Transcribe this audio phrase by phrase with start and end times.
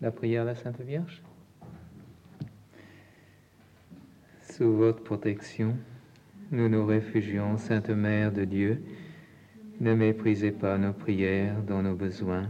[0.00, 1.20] La prière à la Sainte Vierge
[4.50, 5.76] Sous votre protection,
[6.52, 8.82] nous nous réfugions, Sainte Mère de Dieu.
[9.80, 12.46] Ne méprisez pas nos prières dans nos besoins,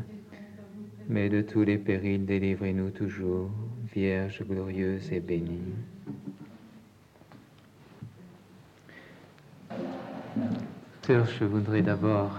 [1.09, 3.50] mais de tous les périls, délivrez-nous toujours,
[3.95, 5.73] Vierge glorieuse et bénie.
[11.09, 12.39] Je voudrais d'abord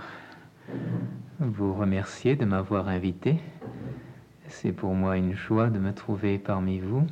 [1.47, 3.37] vous remercier de m'avoir invité.
[4.47, 7.05] C'est pour moi une joie de me trouver parmi vous.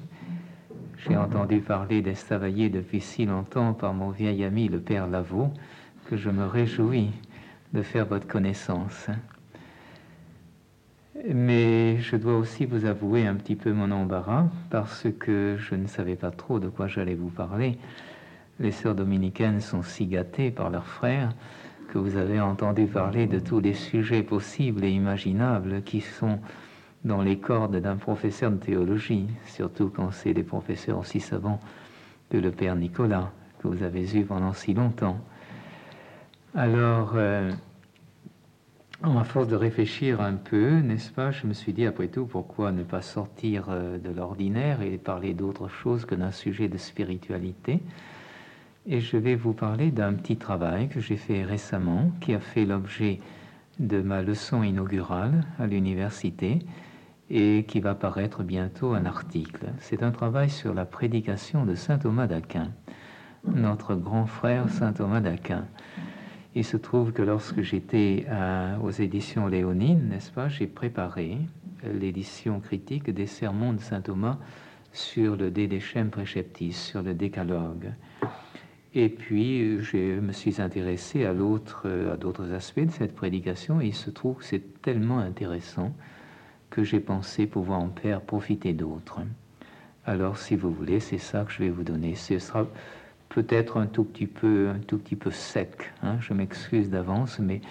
[0.98, 5.52] J'ai entendu parler d'Estavayer depuis si longtemps par mon vieil ami le Père Lavaux
[6.06, 7.12] que je me réjouis
[7.74, 9.08] de faire votre connaissance.
[11.34, 15.88] Mais je dois aussi vous avouer un petit peu mon embarras parce que je ne
[15.88, 17.78] savais pas trop de quoi j'allais vous parler.
[18.60, 21.34] Les sœurs dominicaines sont si gâtées par leurs frères
[21.92, 26.40] que vous avez entendu parler de tous les sujets possibles et imaginables qui sont
[27.04, 31.60] dans les cordes d'un professeur de théologie, surtout quand c'est des professeurs aussi savants
[32.30, 35.20] que le Père Nicolas, que vous avez eu pendant si longtemps.
[36.56, 37.52] Alors, euh,
[39.04, 42.72] à force de réfléchir un peu, n'est-ce pas, je me suis dit, après tout, pourquoi
[42.72, 47.82] ne pas sortir euh, de l'ordinaire et parler d'autre chose que d'un sujet de spiritualité?
[48.86, 52.66] Et je vais vous parler d'un petit travail que j'ai fait récemment, qui a fait
[52.66, 53.20] l'objet
[53.80, 56.60] de ma leçon inaugurale à l'université
[57.30, 59.68] et qui va paraître bientôt un article.
[59.80, 62.72] C'est un travail sur la prédication de saint Thomas d'Aquin,
[63.46, 65.66] notre grand frère saint Thomas d'Aquin.
[66.54, 68.26] Il se trouve que lorsque j'étais
[68.84, 71.38] aux éditions Léonine, n'est-ce pas, j'ai préparé
[71.84, 74.38] l'édition critique des sermons de saint Thomas
[74.92, 77.94] sur le Dédéchem Préceptis, sur le décalogue.
[78.94, 84.10] Et puis, je me suis intéressé à, d'autres aspects de cette prédication et il se
[84.10, 85.94] trouve que c'est tellement intéressant
[86.70, 89.22] que j'ai pensé pouvoir en faire profiter d'autres.
[90.06, 92.16] Alors, si vous voulez, c'est ça que je vais vous donner.
[92.16, 92.68] Ce sera
[93.30, 95.94] peut-être un tout petit peu, un tout petit peu sec.
[96.04, 96.18] Hein.
[96.20, 97.62] Je m'excuse d'avance, mais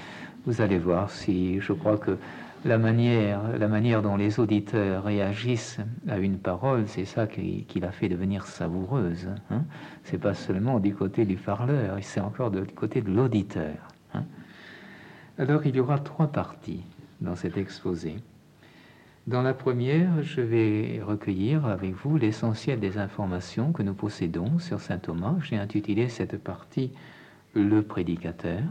[0.46, 2.16] vous allez voir si je crois que
[2.64, 5.78] la manière, la manière dont les auditeurs réagissent
[6.08, 9.28] à une parole, c'est ça qui, l'a fait devenir savoureuse.
[9.50, 9.64] Hein.
[10.04, 13.76] C'est pas seulement du côté du parleur, c'est encore du côté de l'auditeur.
[14.14, 14.24] Hein.
[15.38, 16.82] Alors il y aura trois parties
[17.20, 18.16] dans cet exposé.
[19.26, 24.80] Dans la première, je vais recueillir avec vous l'essentiel des informations que nous possédons sur
[24.80, 25.36] saint Thomas.
[25.42, 26.92] J'ai intitulé cette partie
[27.54, 28.62] Le prédicateur.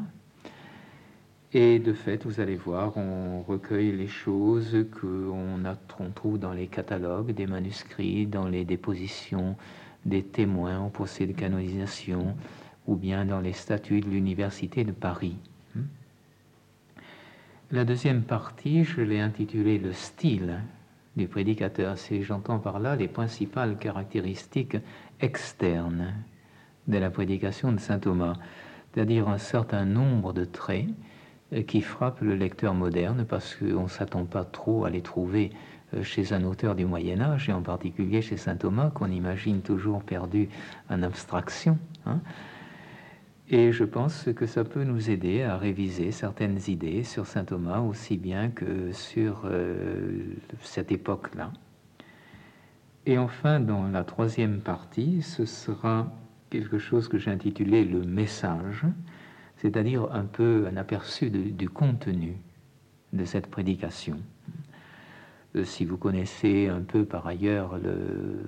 [1.52, 7.32] Et de fait, vous allez voir, on recueille les choses qu'on trouve dans les catalogues
[7.32, 9.56] des manuscrits, dans les dépositions
[10.06, 12.36] des témoins au procès de canonisation,
[12.86, 15.38] ou bien dans les statuts de l'Université de Paris.
[15.74, 15.82] Hmm?
[17.72, 20.62] La deuxième partie, je l'ai intitulée Le style
[21.18, 21.98] du prédicateur.
[21.98, 24.78] C'est, j'entends par là, les principales caractéristiques
[25.20, 26.14] externes
[26.88, 28.36] de la prédication de saint Thomas,
[28.94, 30.86] c'est-à-dire un certain nombre de traits
[31.68, 35.52] qui frappent le lecteur moderne parce qu'on ne s'attend pas trop à les trouver
[35.96, 39.62] euh, chez un auteur du Moyen Âge, et en particulier chez Saint Thomas, qu'on imagine
[39.62, 40.50] toujours perdu
[40.90, 41.78] en abstraction.
[42.06, 42.20] Hein.
[43.50, 47.80] Et je pense que ça peut nous aider à réviser certaines idées sur Saint Thomas
[47.80, 51.52] aussi bien que sur euh, cette époque-là.
[53.08, 56.12] Et enfin, dans la troisième partie, ce sera
[56.52, 58.86] quelque chose que j'ai intitulé le message,
[59.62, 62.38] c'est-à-dire un peu un aperçu du contenu
[63.14, 64.18] de cette prédication.
[65.56, 68.44] Euh, si vous connaissez un peu par ailleurs le,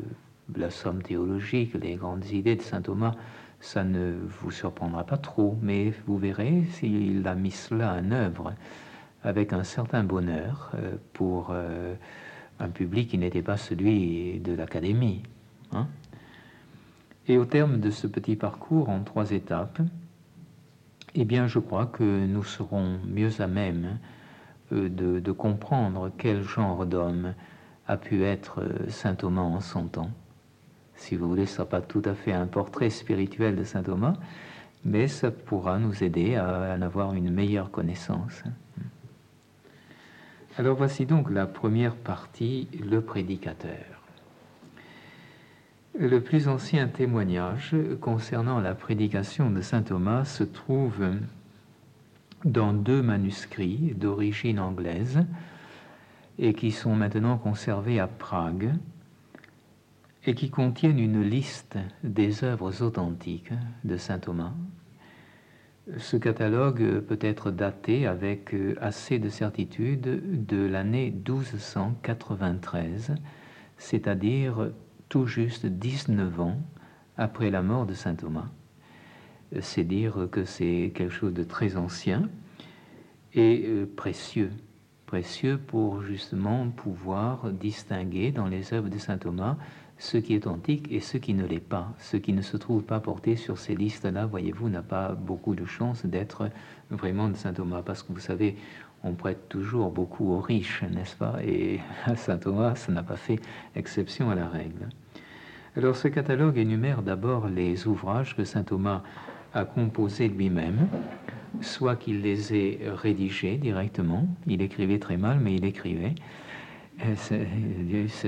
[0.56, 3.16] la somme théologique, les grandes idées de saint Thomas,
[3.60, 8.54] ça ne vous surprendra pas trop, mais vous verrez s'il a mis cela en œuvre
[9.24, 11.94] avec un certain bonheur euh, pour euh,
[12.60, 15.24] un public qui n'était pas celui de l'académie.
[15.74, 15.88] Hein.
[17.28, 19.82] Et au terme de ce petit parcours en trois étapes,
[21.16, 24.00] eh bien, je crois que nous serons mieux à même
[24.72, 27.34] euh, de, comprendre quel genre d'homme
[27.88, 30.12] a pu être euh, saint Thomas en son temps.
[30.96, 33.84] Si vous voulez, ce ne sera pas tout à fait un portrait spirituel de saint
[33.84, 34.14] Thomas,
[34.86, 38.44] mais ça pourra nous aider à en avoir une meilleure connaissance.
[40.58, 44.01] Alors voici donc la première partie, le prédicateur.
[46.00, 51.06] Le plus ancien témoignage concernant la prédication de saint Thomas se trouve
[52.46, 55.20] dans deux manuscrits d'origine anglaise
[56.40, 58.72] et qui sont maintenant conservés à Prague
[60.26, 63.52] et qui contiennent une liste des œuvres authentiques
[63.84, 64.54] de saint Thomas.
[65.98, 73.14] Ce catalogue peut être daté avec assez de certitude de l'année 1293,
[73.78, 74.72] c'est-à-dire
[75.12, 76.58] tout juste 19 ans
[77.18, 78.48] après la mort de saint Thomas.
[79.60, 82.30] C'est dire que c'est quelque chose de très ancien
[83.34, 84.52] et euh, précieux,
[85.06, 89.58] précieux pour justement pouvoir distinguer dans les œuvres de saint Thomas
[89.98, 91.94] ce qui est antique et ce qui ne l'est pas.
[92.00, 95.66] Ce qui ne se trouve pas porté sur ces listes-là, voyez-vous, n'a pas beaucoup de
[95.66, 96.50] chances d'être
[96.90, 98.56] vraiment de saint Thomas, parce que vous savez,
[99.04, 101.44] on prête toujours beaucoup aux riches, n'est-ce pas?
[101.44, 103.42] Et à saint Thomas, ça n'a pas fait
[103.76, 104.88] exception à la règle.
[105.78, 109.04] Alors ce catalogue énumère d'abord les ouvrages que saint Thomas
[109.54, 110.90] a composés lui-même,
[111.62, 116.16] soit qu'il les ait rédigés directement, il écrivait très mal, mais il écrivait.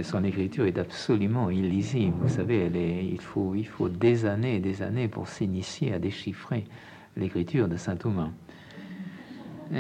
[0.04, 2.16] son écriture est absolument illisible.
[2.22, 2.70] Vous savez,
[3.12, 6.64] il, faut, il faut des années et des années pour s'initier à déchiffrer
[7.18, 8.30] l'écriture de saint Thomas.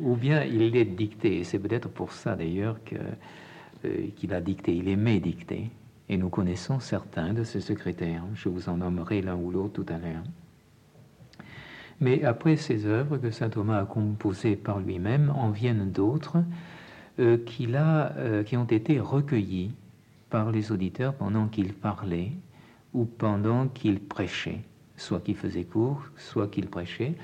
[0.00, 1.42] ou bien il est dicté.
[1.42, 4.72] C'est peut-être pour ça d'ailleurs euh, qu'il a dicté.
[4.72, 5.70] Il aimait dicter.
[6.10, 8.24] Et nous connaissons certains de ses secrétaires.
[8.34, 10.24] Je vous en nommerai l'un ou l'autre tout à l'heure.
[12.00, 16.38] Mais après ces œuvres que saint Thomas a composées par lui-même, en viennent d'autres
[17.20, 19.70] euh, euh, qui ont été recueillies
[20.30, 22.32] par les auditeurs pendant qu'il parlait
[22.92, 24.62] ou pendant qu'il prêchait,
[24.96, 27.14] soit qu'il faisait cours, soit qu'il prêchait.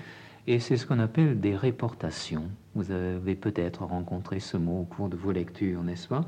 [0.47, 2.45] Et c'est ce qu'on appelle des réportations.
[2.77, 6.25] Vous avez peut-être rencontré ce mot au cours de vos lectures, n'est-ce pas?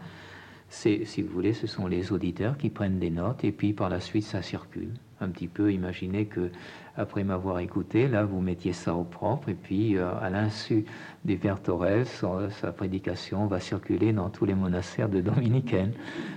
[0.69, 3.89] C'est, si vous voulez, ce sont les auditeurs qui prennent des notes et puis par
[3.89, 4.93] la suite ça circule.
[5.21, 6.51] Un petit peu, imaginez que
[6.97, 10.85] après m'avoir écouté, là vous mettiez ça au propre et puis euh, à l'insu
[11.25, 12.07] des Père Torres,
[12.51, 15.93] sa prédication va circuler dans tous les monastères de Dominicaine.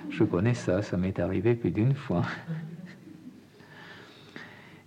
[0.10, 2.24] Je connais ça, ça m'est arrivé plus d'une fois.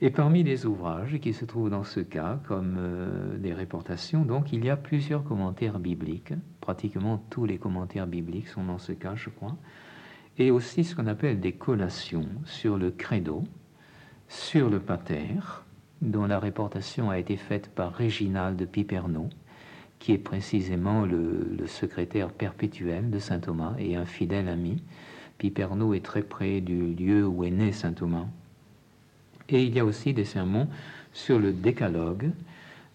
[0.00, 4.52] Et parmi les ouvrages qui se trouvent dans ce cas, comme euh, des réportations, donc
[4.52, 6.34] il y a plusieurs commentaires bibliques.
[6.60, 9.56] Pratiquement tous les commentaires bibliques sont dans ce cas, je crois.
[10.36, 13.44] Et aussi ce qu'on appelle des collations sur le credo,
[14.28, 15.28] sur le pater,
[16.02, 19.28] dont la réportation a été faite par Réginald de Piperno,
[20.00, 24.82] qui est précisément le, le, secrétaire perpétuel de saint Thomas et un fidèle ami.
[25.38, 28.26] Piperno est très près du lieu où est né saint Thomas.
[29.48, 30.68] Et il y a aussi des sermons
[31.12, 32.30] sur le décalogue,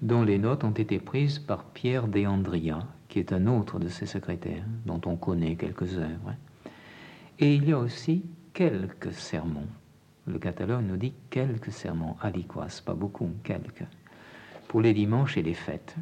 [0.01, 4.05] dont les notes ont été prises par Pierre Deandria, qui est un autre de ses
[4.05, 6.35] secrétaires, dont on connaît quelques œuvres.
[7.39, 8.23] Et il y a aussi
[8.53, 9.67] quelques sermons.
[10.27, 13.85] Le catalogue nous dit quelques sermons, aliquas, pas beaucoup, quelques,
[14.67, 15.95] pour les dimanches et les fêtes.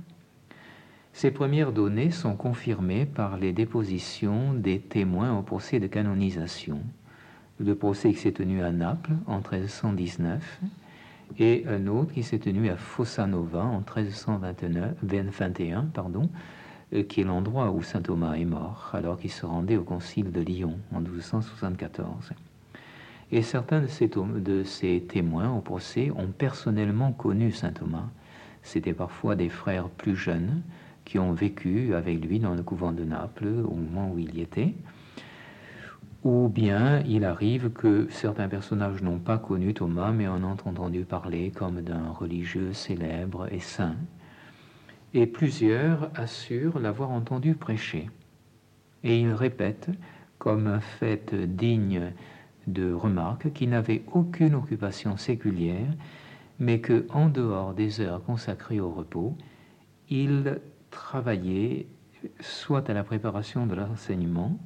[1.13, 6.81] Ces premières données sont confirmées par les dépositions des témoins au procès de canonisation,
[7.59, 10.61] le procès qui s'est tenu à Naples en 1319
[11.39, 16.29] et un autre qui s'est tenu à Fossanova en 1321, pardon,
[16.93, 20.31] euh, qui est l'endroit où saint Thomas est mort, alors qu'il se rendait au concile
[20.31, 22.31] de Lyon en 1274.
[23.31, 28.07] Et certains de de ces témoins au procès ont personnellement connu saint Thomas.
[28.63, 30.61] C'était parfois des frères plus jeunes
[31.03, 34.41] qui ont vécu avec lui dans le couvent de Naples au moment où il y
[34.41, 34.73] était
[36.27, 41.05] ou bien il arrive que certains personnages n'ont pas connu Thomas, mais en ont entendu
[41.05, 43.95] parler comme d'un religieux célèbre et saint.
[45.13, 48.09] Et plusieurs assurent l'avoir entendu prêcher.
[49.05, 49.89] Et ils répètent,
[50.37, 52.11] comme un fait digne
[52.67, 55.93] de remarque, qu'il n'avait aucune occupation séculière,
[56.59, 59.37] mais que, en dehors des heures consacrées au repos,
[60.09, 60.59] il
[60.91, 61.87] travaillait
[62.41, 64.59] soit à la préparation de l'enseignement,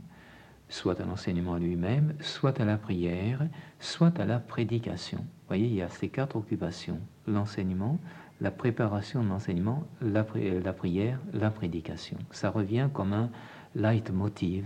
[0.71, 3.41] soit à l'enseignement lui-même, soit à la prière,
[3.79, 5.19] soit à la prédication.
[5.19, 7.99] Vous voyez, il y a ces quatre occupations, l'enseignement,
[8.39, 12.17] la préparation de l'enseignement, la, prière, la prédication.
[12.31, 13.29] Ça revient comme un
[13.75, 14.65] leitmotiv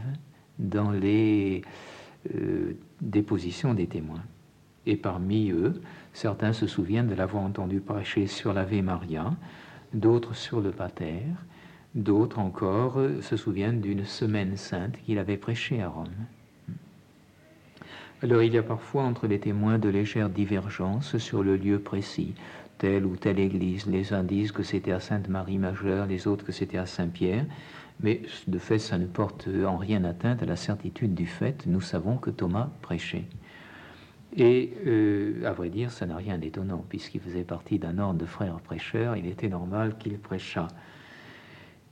[0.60, 1.64] dans les
[2.34, 4.24] euh, dépositions des témoins.
[4.86, 5.82] Et parmi eux,
[6.14, 9.34] certains se souviennent de l'avoir entendu prêcher sur l'Ave Maria,
[9.94, 11.24] d'autres sur le Pater,
[11.96, 16.08] D'autres encore se souviennent d'une semaine sainte qu'il avait prêchée à Rome.
[18.22, 22.34] Alors il y a parfois entre les témoins de légères divergences sur le lieu précis.
[22.80, 26.52] Telle ou telle église, les uns disent que c'était à Sainte-Marie Majeure, les autres que
[26.52, 27.46] c'était à Saint-Pierre,
[28.02, 31.80] mais de fait ça ne porte en rien atteinte à la certitude du fait, nous
[31.80, 33.24] savons que Thomas prêchait.
[34.36, 38.26] Et euh, à vrai dire, ça n'a rien d'étonnant, puisqu'il faisait partie d'un ordre de
[38.26, 40.68] frères prêcheurs, il était normal qu'il prêchât.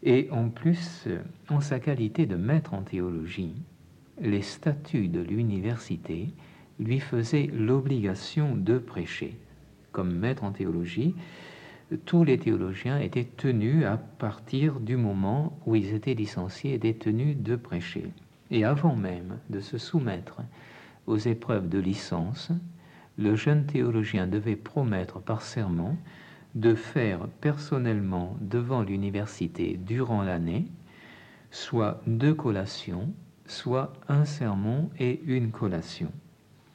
[0.03, 1.07] Et en plus,
[1.49, 3.53] en sa qualité de maître en théologie,
[4.21, 6.29] les statuts de l'université
[6.79, 9.37] lui faisaient l'obligation de prêcher.
[9.93, 11.15] Comme maître en théologie,
[12.05, 17.37] tous les théologiens étaient tenus à partir du moment où ils étaient licenciés, étaient tenus
[17.37, 18.09] de prêcher.
[18.51, 20.41] Et avant même de se soumettre
[21.07, 22.51] aux épreuves de licence,
[23.17, 25.95] le jeune théologien devait promettre par serment
[26.55, 30.67] de faire personnellement devant l'université durant l'année
[31.51, 33.13] soit deux collations,
[33.45, 36.11] soit un sermon et une collation.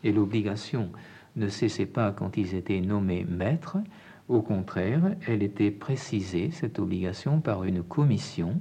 [0.05, 0.91] Et l'obligation
[1.37, 3.79] ne cessait pas quand ils étaient nommés maîtres,
[4.29, 8.61] au contraire, elle était précisée, cette obligation, par une commission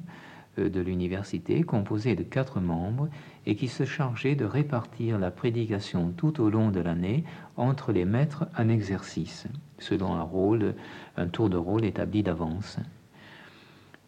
[0.57, 3.09] euh, de l'université composée de quatre membres
[3.45, 7.25] et qui se chargeait de répartir la prédication tout au long de l'année
[7.57, 9.47] entre les maîtres en exercice,
[9.79, 10.75] selon un rôle,
[11.15, 12.77] un tour de rôle établi d'avance.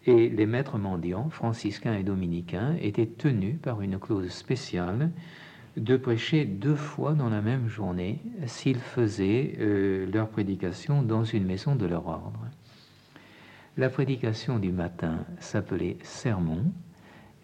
[0.06, 5.12] Et les maîtres mendiants, franciscains et dominicains, étaient tenus par une clause spéciale
[5.78, 11.46] de prêcher deux fois dans la même journée s'ils faisaient euh, leur prédication dans une
[11.46, 12.46] maison de leur ordre.
[13.78, 16.66] La prédication du matin s'appelait sermon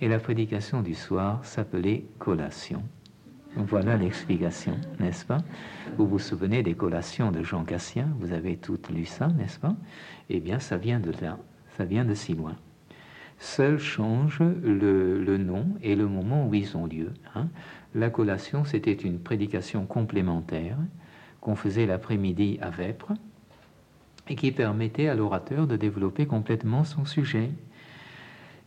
[0.01, 2.83] et la prédication du soir s'appelait collation.
[3.57, 5.37] Voilà l'explication, n'est-ce pas?
[5.97, 8.09] Vous vous souvenez des collations de Jean Cassien?
[8.19, 9.75] Vous avez toutes lu ça, n'est-ce pas?
[10.29, 11.37] Eh bien, ça vient de là,
[11.77, 12.57] ça vient de si loin.
[13.39, 17.13] Seul change le, nom et le moment où ils ont lieu.
[17.33, 17.47] Hein.
[17.93, 20.77] La collation, c'était une prédication complémentaire
[21.39, 23.13] qu'on faisait l'après-midi à Vêpres
[24.27, 27.51] et qui permettait à l'orateur de développer complètement son sujet.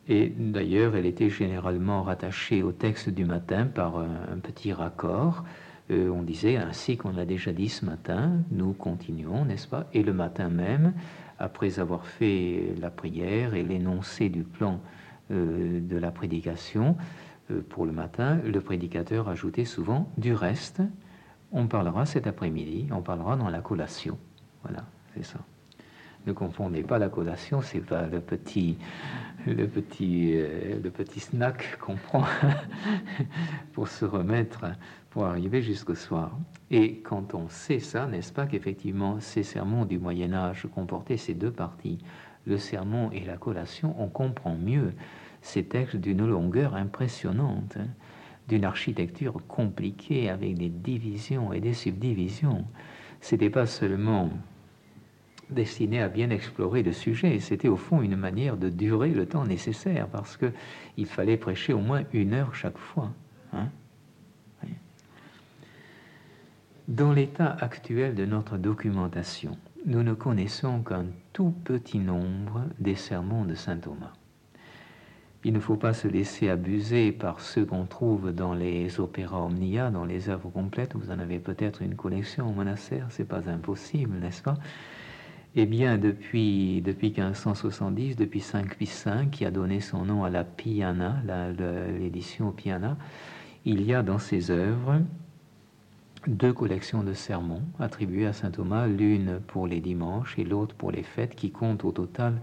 [0.09, 5.45] Et d'ailleurs, elle était généralement rattachée au texte du matin par un, petit raccord.
[5.91, 9.87] Euh, on disait ainsi qu'on l'a déjà dit ce matin, nous continuons, n'est-ce pas?
[9.93, 10.95] Et le matin même,
[11.39, 14.81] après avoir fait la prière et l'énoncé du plan
[15.31, 16.97] euh, de la prédication,
[17.51, 20.83] euh, pour le matin, le prédicateur ajoutait souvent du reste.
[21.53, 24.19] On parlera cet après-midi, on parlera dans la collation.
[24.63, 24.85] Voilà,
[25.15, 25.39] c'est ça.
[26.27, 28.77] Ne confondez pas la collation, c'est pas le petit,
[29.55, 32.25] le petit, euh, le petit snack qu'on prend
[33.73, 34.67] pour se remettre,
[35.11, 36.39] pour arriver jusqu'au soir.
[36.71, 41.35] Et quand on sait ça, n'est-ce pas qu'effectivement ces sermons du Moyen Âge comportaient ces
[41.35, 41.99] deux parties,
[42.47, 44.93] le sermon et la collation, on comprend mieux
[45.43, 47.89] ces textes d'une longueur impressionnante, hein,
[48.49, 52.65] d'une architecture compliquée avec des divisions et des subdivisions.
[53.21, 54.31] C'était pas seulement
[55.51, 59.45] destiné à bien explorer le sujet, c'était au fond une manière de durer le temps
[59.45, 60.53] nécessaire parce que
[60.97, 63.13] il fallait prêcher au moins une heure chaque fois.
[63.53, 63.69] Hein.
[66.89, 73.45] Dans l'état actuel de notre documentation, nous ne connaissons qu'un tout petit nombre des sermons
[73.45, 74.15] de saint Thomas.
[75.45, 79.91] Il ne faut pas se laisser abuser par ceux qu'on trouve dans les opéras omnia,
[79.91, 80.95] dans les œuvres complètes.
[80.95, 84.57] Vous en avez peut-être une collection au monastère, c'est pas impossible, n'est-ce pas?
[85.61, 90.31] Eh bien, depuis, depuis 1570, depuis 5 Pie 5, qui a donné son nom à
[90.31, 91.21] la Piana,
[91.99, 92.97] l'édition Piana,
[93.65, 95.01] il y a dans ces œuvres
[96.29, 100.93] deux collections de sermons attribuées à saint Thomas, l'une pour les dimanches et l'autre pour
[100.93, 102.41] les fêtes, qui comptent au total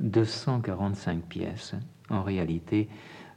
[0.00, 1.76] 245 pièces.
[2.10, 2.88] En réalité,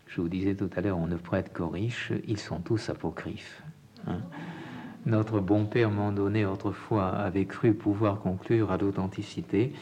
[0.08, 3.62] je vous disais tout à l'heure, on ne prête qu'aux riches, ils sont tous apocryphes.
[4.08, 4.22] Hein.
[5.06, 9.74] Notre bon père Mandonnet autrefois avait cru pouvoir conclure à l'authenticité.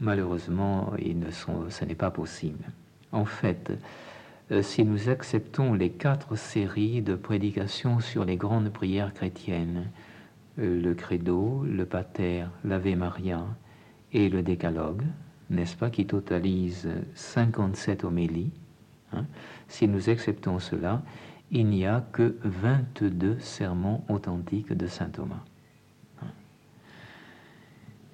[0.00, 1.30] Malheureusement, ne
[1.70, 2.64] ce n'est pas possible.
[3.10, 3.72] En fait,
[4.52, 9.90] euh, si nous acceptons les quatre séries de prédications sur les grandes prières chrétiennes,
[10.60, 13.44] euh, le Credo, le Pater, l'Ave Maria
[14.12, 15.02] et le Décalogue,
[15.50, 18.52] n'est-ce pas, qui totalise 57 homélies.
[19.12, 19.26] Hein.
[19.66, 21.02] Si nous acceptons cela,
[21.50, 25.44] il n'y a que 22 sermons authentiques de saint Thomas.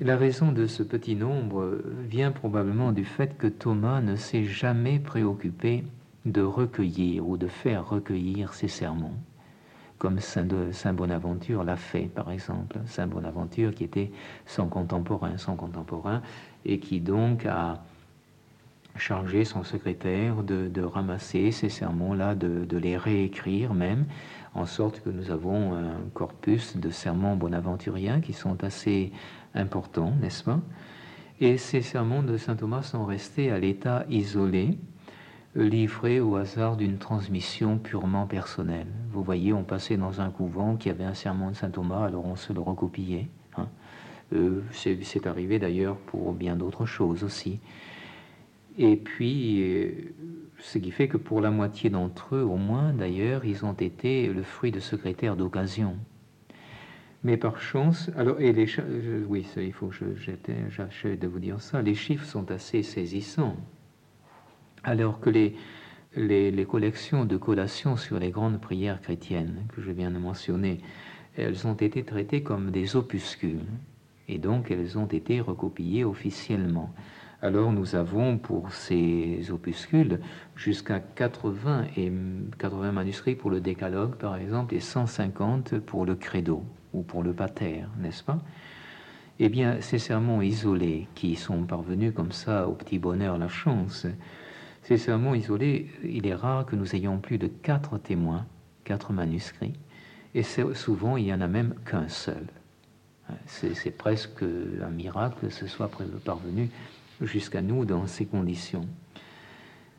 [0.00, 4.98] La raison de ce petit nombre vient probablement du fait que Thomas ne s'est jamais
[4.98, 5.84] préoccupé
[6.24, 9.14] de recueillir ou de faire recueillir ses sermons,
[9.98, 12.78] comme Saint, Saint Bonaventure l'a fait, par exemple.
[12.86, 14.10] Saint Bonaventure qui était
[14.46, 16.22] son contemporain, son contemporain
[16.64, 17.84] et qui donc a
[18.96, 24.06] chargé son secrétaire de, ramasser ces sermons-là, de, les réécrire même,
[24.54, 29.12] en sorte que nous avons un corpus de sermons bonaventuriens qui sont assez
[29.54, 30.60] importants, n'est-ce pas?
[31.40, 34.78] Et ces sermons de Saint Thomas sont restés à l'état isolé,
[35.56, 38.86] livrés au hasard d'une transmission purement personnelle.
[39.10, 42.26] Vous voyez, on passait dans un couvent qui avait un sermon de Saint Thomas, alors
[42.26, 43.28] on se le recopiait.
[44.32, 47.60] Euh, c'est arrivé d'ailleurs pour bien d'autres choses aussi.
[48.76, 49.92] Et puis, euh,
[50.58, 54.26] ce qui fait que pour la moitié d'entre eux, au moins d'ailleurs, ils ont été
[54.28, 55.96] le fruit de secrétaires d'occasion.
[57.22, 58.66] Mais par chance, alors, et les,
[59.28, 60.14] oui, il faut que
[60.68, 63.56] j'achève de vous dire ça, les chiffres sont assez saisissants.
[64.82, 65.56] Alors que les,
[66.16, 70.80] les, les, collections de collations sur les grandes prières chrétiennes que je viens de mentionner,
[71.36, 73.64] elles ont été traitées comme des opuscules,
[74.28, 76.92] et donc elles ont été recopiées officiellement.
[77.44, 80.18] Alors nous avons pour ces opuscules
[80.56, 82.10] jusqu'à 80, et
[82.58, 87.34] 80 manuscrits pour le décalogue par exemple et 150 pour le credo ou pour le
[87.34, 88.38] pater, n'est-ce pas?
[89.40, 94.06] Eh bien, ces sermons isolés qui sont parvenus comme ça au petit bonheur, la chance,
[94.82, 98.46] ces sermons isolés, il est rare que nous ayons plus de quatre témoins,
[98.84, 99.74] quatre manuscrits,
[100.34, 102.46] et souvent il n'y en a même qu'un seul.
[103.46, 105.90] C'est presque un miracle que ce soit
[106.24, 106.70] parvenu
[107.24, 108.86] jusqu'à nous dans ces conditions.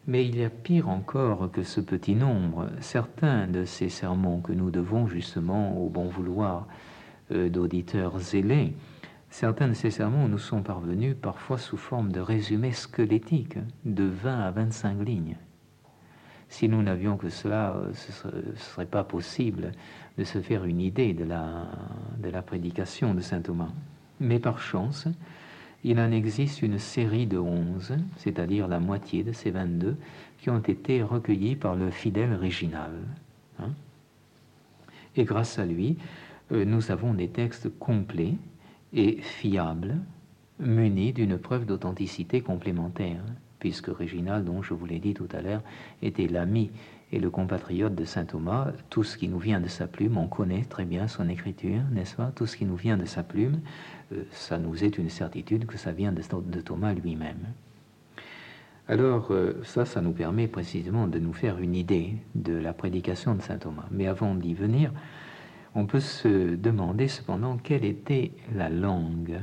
[0.07, 2.67] Mais il y a pire encore que ce petit nombre.
[2.79, 6.67] Certains de ces sermons que nous devons justement au bon vouloir
[7.31, 8.73] euh, d'auditeurs zélés,
[9.31, 14.41] certains de ces sermons nous sont parvenus parfois sous forme de résumés squelettiques de 20
[14.41, 15.37] à 25 lignes.
[16.49, 19.71] Si nous n'avions que cela, euh, ce ne serait pas possible
[20.19, 21.65] de se faire une idée de la,
[22.19, 23.71] de la prédication de saint Thomas.
[24.19, 25.07] Mais par chance,
[25.87, 29.95] il en existe une série de onze, c'est-à-dire la moitié de ces 22,
[30.39, 32.91] qui ont été recueillis par le fidèle Réginal.
[33.59, 33.69] Hein.
[35.15, 35.95] et grâce à lui,
[36.51, 38.33] euh, nous avons des textes complets
[38.93, 39.97] et fiables,
[40.59, 43.21] munis d'une preuve d'authenticité complémentaire,
[43.59, 45.61] puisque Réginal, dont je vous l'ai dit tout à l'heure,
[46.01, 46.71] était l'ami
[47.11, 50.27] et le compatriote de saint Thomas, tout ce qui nous vient de sa plume, on
[50.27, 52.31] connaît très bien son écriture, n'est-ce pas?
[52.35, 53.59] Tout ce qui nous vient de sa plume,
[54.11, 57.53] euh, ça nous est une certitude que ça vient de, Thomas lui-même.
[58.87, 63.35] Alors euh, ça, ça nous permet précisément de nous faire une idée de la prédication
[63.35, 63.85] de saint Thomas.
[63.91, 64.91] Mais avant d'y venir,
[65.75, 69.39] on peut se demander cependant quelle était la langue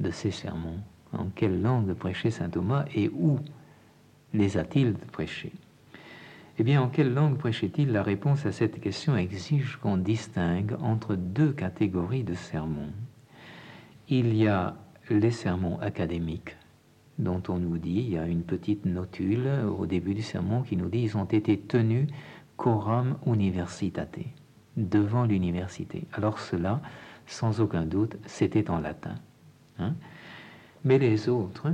[0.00, 0.80] de ces sermons,
[1.12, 3.38] en quelle langue prêchait saint Thomas et où
[4.34, 5.52] les a-t-il prêchés?
[6.58, 11.16] Eh bien, en quelle langue prêchait-il La réponse à cette question exige qu'on distingue entre
[11.16, 12.92] deux catégories de sermons.
[14.08, 14.76] Il y a
[15.10, 16.56] les sermons académiques,
[17.18, 20.76] dont on nous dit, il y a une petite notule au début du sermon qui
[20.76, 22.08] nous dit ils ont été tenus
[22.56, 24.18] coram universitate,
[24.76, 26.04] devant l'université.
[26.12, 26.80] Alors cela,
[27.26, 29.16] sans aucun doute, c'était en latin.
[29.78, 29.94] Hein.
[30.84, 31.72] Mais les autres,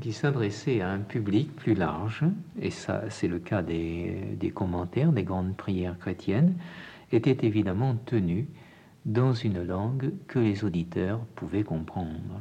[0.00, 2.24] qui s'adressait à un public plus large,
[2.60, 6.54] et ça c'est le cas des, des, commentaires des grandes prières chrétiennes,
[7.12, 8.46] était évidemment tenu
[9.04, 12.40] dans une langue que les auditeurs pouvaient comprendre.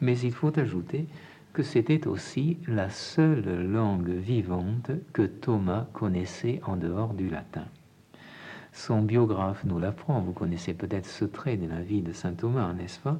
[0.00, 1.06] Mais il faut ajouter
[1.52, 7.64] que c'était aussi la seule langue vivante que Thomas connaissait en dehors du latin.
[8.72, 12.72] Son biographe nous l'apprend, vous connaissez peut-être ce trait de la vie de Saint Thomas,
[12.72, 13.18] n'est-ce pas?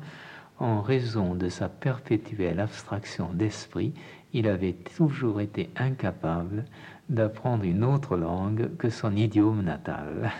[0.60, 3.92] En raison de sa perpétuelle abstraction d'esprit,
[4.32, 6.64] il avait toujours été incapable
[7.08, 10.30] d'apprendre une autre langue que son idiome natal.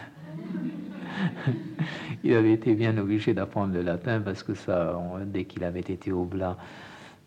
[2.25, 6.13] il avait été bien obligé d'apprendre le latin parce que ça, dès qu'il avait été
[6.13, 6.57] au Blas,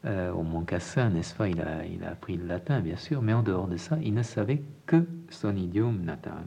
[0.06, 3.34] euh, au Montcassin, n'est-ce pas, il a, il a appris le latin, bien sûr, mais
[3.34, 6.44] en dehors de ça, il ne savait que son idiome natal.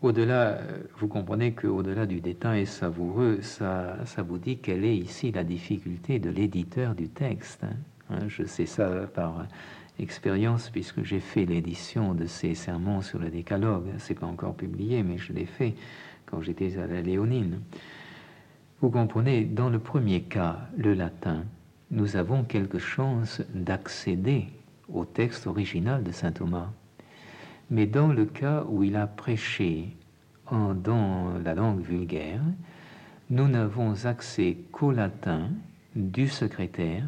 [0.00, 0.58] Au-delà,
[0.98, 6.20] vous comprenez qu'au-delà du détail savoureux, ça, ça vous dit quelle est ici la difficulté
[6.20, 7.64] de l'éditeur du texte.
[7.64, 7.76] Hein.
[8.10, 9.46] Hein, je sais ça par
[9.98, 13.88] expérience puisque j'ai fait l'édition de ces sermons sur le décalogue.
[13.98, 15.74] C'est pas encore publié, mais je l'ai fait
[16.26, 17.60] quand j'étais à la Léonine.
[18.80, 21.44] Vous comprenez, dans le premier cas, le latin,
[21.90, 24.46] nous avons quelque chance d'accéder
[24.88, 26.70] au texte original de saint Thomas.
[27.70, 29.96] Mais dans le cas où il a prêché
[30.46, 32.40] en, dans la langue vulgaire,
[33.30, 35.50] nous n'avons accès qu'au latin
[35.94, 37.04] du secrétaire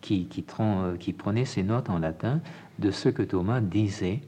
[0.00, 2.40] qui, qui, prenait ses notes en latin
[2.78, 4.20] de ce que Thomas disait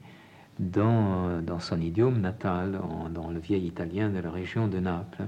[0.57, 2.79] dans, dans son idiome natal,
[3.13, 5.25] dans le vieil italien de la région de Naples.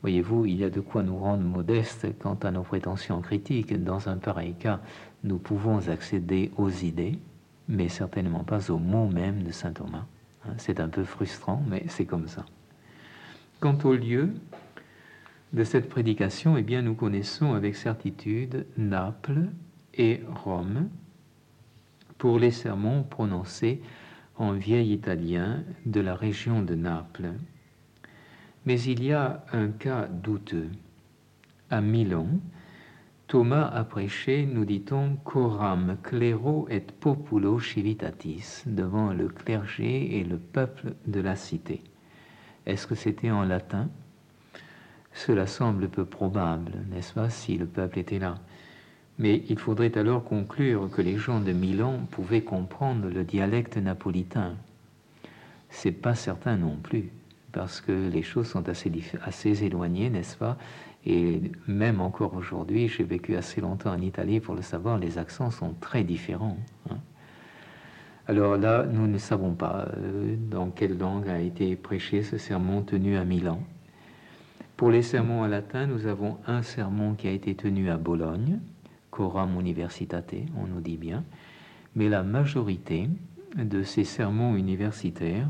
[0.00, 3.80] Voyez-vous, il y a de quoi nous rendre modestes quant à nos prétentions critiques.
[3.84, 4.80] Dans un pareil cas,
[5.22, 7.20] nous pouvons accéder aux idées,
[7.68, 10.06] mais certainement pas au mot même de saint Thomas.
[10.44, 12.44] Hein, c'est un peu frustrant, mais c'est comme ça.
[13.60, 14.30] Quant au lieu
[15.52, 19.48] de cette prédication, eh bien, nous connaissons avec certitude Naples
[19.94, 20.88] et Rome
[22.18, 23.82] pour les sermons prononcés
[24.36, 27.32] en vieil italien de la région de Naples.
[28.64, 30.70] Mais il y a un cas douteux.
[31.70, 32.28] À Milan,
[33.32, 40.36] Thomas a prêché, nous dit-on, coram clero et populo civitatis, devant le clergé et le
[40.36, 41.80] peuple de la cité.
[42.66, 43.88] Est-ce que c'était en latin?
[45.14, 48.34] Cela semble peu probable, n'est-ce pas, si le peuple était là.
[49.18, 54.56] Mais il faudrait alors conclure que les gens de Milan pouvaient comprendre le dialecte napolitain.
[55.70, 57.08] C'est pas certain non plus,
[57.52, 58.92] parce que les choses sont assez,
[59.24, 60.58] assez éloignées, n'est-ce pas?
[61.04, 65.50] Et même encore aujourd'hui, j'ai vécu assez longtemps en Italie pour le savoir, les accents
[65.50, 66.58] sont très différents.
[66.90, 66.98] Hein.
[68.28, 72.82] Alors là, nous ne savons pas euh, dans quelle langue a été prêché ce sermon
[72.82, 73.60] tenu à Milan.
[74.76, 78.60] Pour les sermons en latin, nous avons un sermon qui a été tenu à Bologne,
[79.10, 81.24] Coram Universitate, on nous dit bien,
[81.94, 83.08] mais la majorité
[83.56, 85.48] de ces sermons universitaires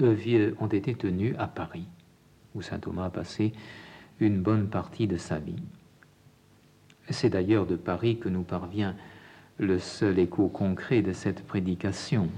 [0.00, 1.88] ont été tenus à Paris,
[2.54, 3.52] où saint Thomas a passé
[4.20, 5.62] une bonne partie de sa vie.
[7.10, 8.94] C'est d'ailleurs de Paris que nous parvient
[9.58, 12.28] le seul écho concret de cette prédication.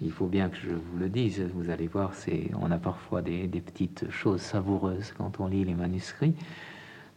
[0.00, 3.22] Il faut bien que je vous le dise, vous allez voir, c'est, on a parfois
[3.22, 6.34] des, petites choses savoureuses quand on lit les manuscrits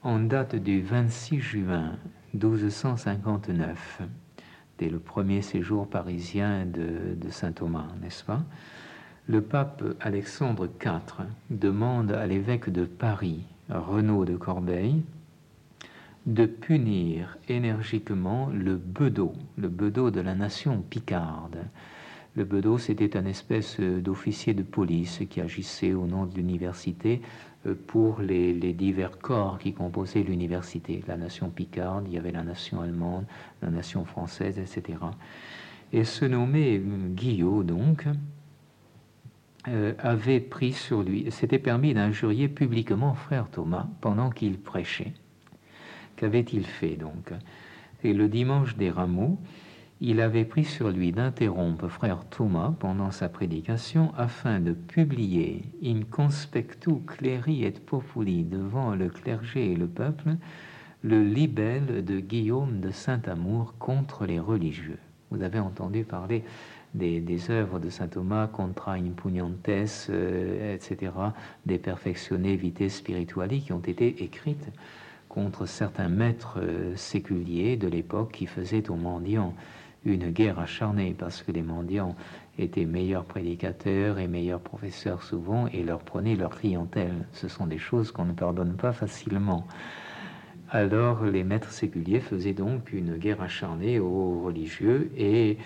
[0.01, 1.97] en date du 26 juin
[2.33, 4.01] 1259,
[4.77, 8.41] dès le premier séjour parisien de, saint Thomas, n'est-ce pas?
[9.29, 15.03] Le pape Alexandre IV demande à l'évêque de Paris, Renaud de Corbeil,
[16.25, 21.59] de punir énergiquement le bedeau, le bedeau de la nation picarde.
[22.35, 27.21] Le bedeau, c'était un espèce d'officier de police qui agissait au nom de l'université
[27.67, 31.03] euh, pour les, divers corps qui composaient l'université.
[31.07, 33.25] La nation picarde, il y avait la nation allemande,
[33.61, 34.97] la nation française, etc.
[35.93, 38.07] Et ce nommé euh, Guillot, donc,
[39.67, 45.13] euh, avait pris sur lui, s'était permis d'injurier publiquement frère Thomas pendant qu'il prêchait.
[46.15, 47.33] Qu'avait-il fait donc?
[48.03, 49.37] Et le dimanche des rameaux,
[50.01, 56.01] il avait pris sur lui d'interrompre frère Thomas pendant sa prédication afin de publier in
[56.09, 60.37] conspectu cleri et populi devant le clergé et le peuple
[61.01, 64.99] le libelle de Guillaume de Saint-Amour contre les religieux.
[65.31, 66.43] Vous avez entendu parler
[66.93, 69.69] des, œuvres de saint Thomas, Contra impugnantes,
[70.09, 71.11] euh, etc.,
[71.65, 74.69] des perfectionnés vitae spirituali, qui ont été écrites
[75.27, 79.53] contre certains maîtres euh, séculiers de l'époque qui faisaient aux mendiants
[80.05, 82.15] une guerre acharnée parce que les mendiants
[82.57, 87.27] étaient meilleurs prédicateurs et meilleurs professeurs souvent et leur prenaient leur clientèle.
[87.33, 89.67] Ce sont des choses qu'on ne pardonne pas facilement.
[90.71, 95.57] Alors les maîtres séculiers faisaient donc une guerre acharnée aux religieux et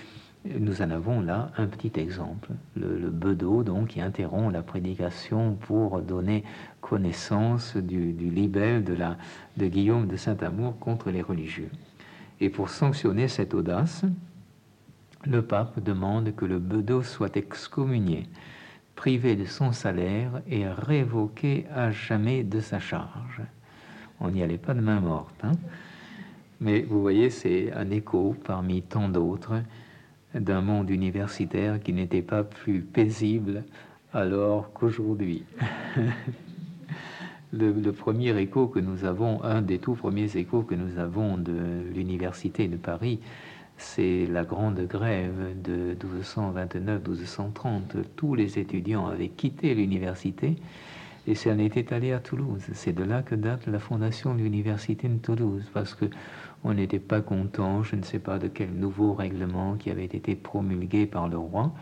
[0.45, 5.55] nous en avons là un petit exemple, le, le bedeau donc qui interrompt la prédication
[5.55, 6.43] pour donner
[6.81, 11.69] connaissance du, du de Guillaume de Saint-Amour contre les religieux.
[12.41, 14.03] Et pour sanctionner cette audace,
[15.25, 18.27] le pape demande que le bedeau soit excommunié,
[18.95, 23.41] privé de son salaire et révoqué à jamais de sa charge.
[24.19, 25.39] On n'y allait pas de main morte.
[25.43, 25.53] Hein.
[26.59, 29.61] Mais vous voyez, c'est un écho parmi tant d'autres
[30.33, 33.63] d'un monde universitaire qui n'était pas plus paisible
[34.13, 35.43] alors qu'aujourd'hui.
[37.53, 41.83] le, premier écho que nous avons, un des tout premiers échos que nous avons de
[41.93, 43.19] l'université de Paris,
[43.77, 48.03] c'est la grande grève de 1229-1230.
[48.15, 50.55] Tous les étudiants avaient quitté l'université
[51.27, 52.63] et ça en était allé à Toulouse.
[52.73, 56.05] C'est de là que date la fondation de l'université de Toulouse, parce que
[56.63, 60.35] on n'était pas content, je ne sais pas de quel nouveau règlement qui avait été
[60.35, 61.73] promulgué par le roi.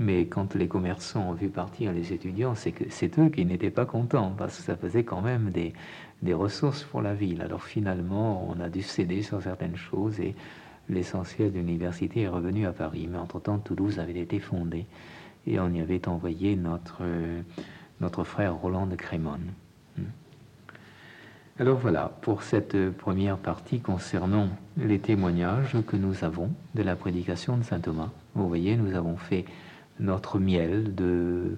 [0.00, 3.70] Mais quand les commerçants ont vu partir les étudiants, c'est que c'est eux qui n'étaient
[3.70, 5.72] pas contents parce que ça faisait quand même des,
[6.34, 7.42] ressources pour la ville.
[7.42, 10.34] Alors finalement, on a dû céder sur certaines choses et
[10.88, 13.08] l'essentiel de l'université est revenu à Paris.
[13.10, 14.86] Mais entre-temps, Toulouse avait été fondée
[15.46, 17.02] et on y avait envoyé notre,
[18.00, 19.52] notre frère Roland de Crémone.
[21.60, 27.56] Alors voilà, pour cette première partie concernant les témoignages que nous avons de la prédication
[27.56, 28.10] de Saint Thomas.
[28.34, 29.44] Vous voyez, nous avons fait
[30.00, 31.56] notre miel de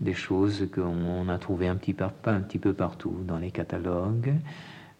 [0.00, 4.34] des choses qu'on a trouvées un petit, peu, un petit peu partout, dans les catalogues,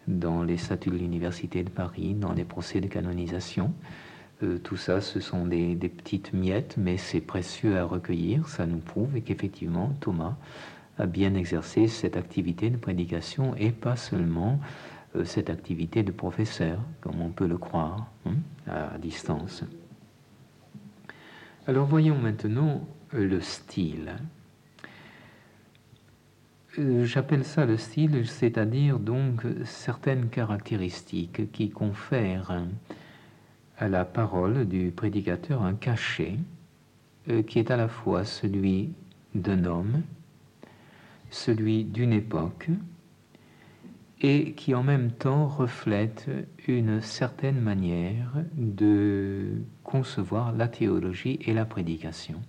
[0.07, 3.73] dans les statuts de l'Université de Paris, dans les procès de canonisation.
[4.45, 8.49] Euh, tout ça, ce sont des, petites miettes, mais c'est précieux à recueillir.
[8.49, 10.37] Ça nous prouve qu'effectivement, Thomas
[10.99, 14.61] a bien exercé cette activité de prédication et pas seulement
[15.17, 18.35] euh, cette activité de professeur, comme on peut le croire, hein,
[18.67, 19.65] à distance.
[21.67, 24.17] Alors voyons maintenant euh, le style.
[26.79, 32.65] Euh, j'appelle ça le style, c'est-à-dire donc certaines caractéristiques qui confèrent
[33.79, 36.37] à la parole du prédicateur un cachet
[37.47, 38.91] qui est à la fois celui
[39.35, 40.03] d'un homme
[41.31, 42.69] celui d'une époque,
[44.21, 46.29] et qui en même temps reflète
[46.67, 52.41] une certaine manière de concevoir la théologie et la prédication.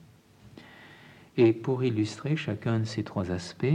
[1.37, 3.67] Et pour illustrer chacun de ces trois aspects,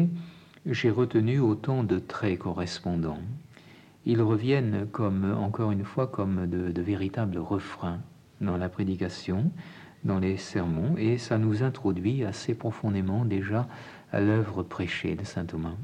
[0.67, 3.23] j'ai retenu autant de traits correspondants.
[4.07, 8.01] Ils reviennent comme, encore une fois, comme de, de véritables refrains
[8.41, 9.51] dans la prédication,
[10.05, 13.67] dans les sermons, et ça nous introduit assez profondément déjà
[14.15, 15.75] à l'œuvre prêchée de saint Thomas.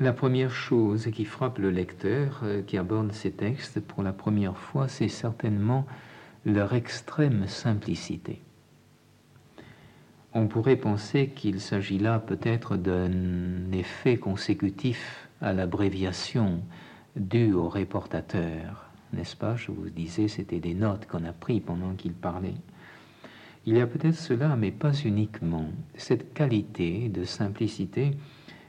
[0.00, 4.56] La première chose qui frappe le lecteur euh, qui aborde ces textes pour la première
[4.56, 5.86] fois, c'est certainement
[6.44, 8.42] leur extrême simplicité.
[10.32, 16.62] On pourrait penser qu'il s'agit là peut-être d'un effet consécutif à l'abréviation
[17.14, 19.54] due au reportateur, n'est-ce pas?
[19.54, 22.56] Je vous disais, c'était des notes qu'on a prises pendant qu'il parlait.
[23.66, 25.68] Il y a peut-être cela, mais pas uniquement.
[25.94, 28.10] Cette qualité de simplicité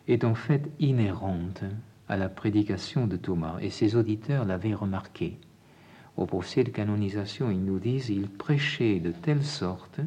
[0.08, 1.64] est en fait inhérente
[2.08, 5.38] à la prédication de Thomas, et ses auditeurs l'avaient remarqué.
[6.16, 10.00] Au procès de canonisation, ils nous disent il prêchait de telle sorte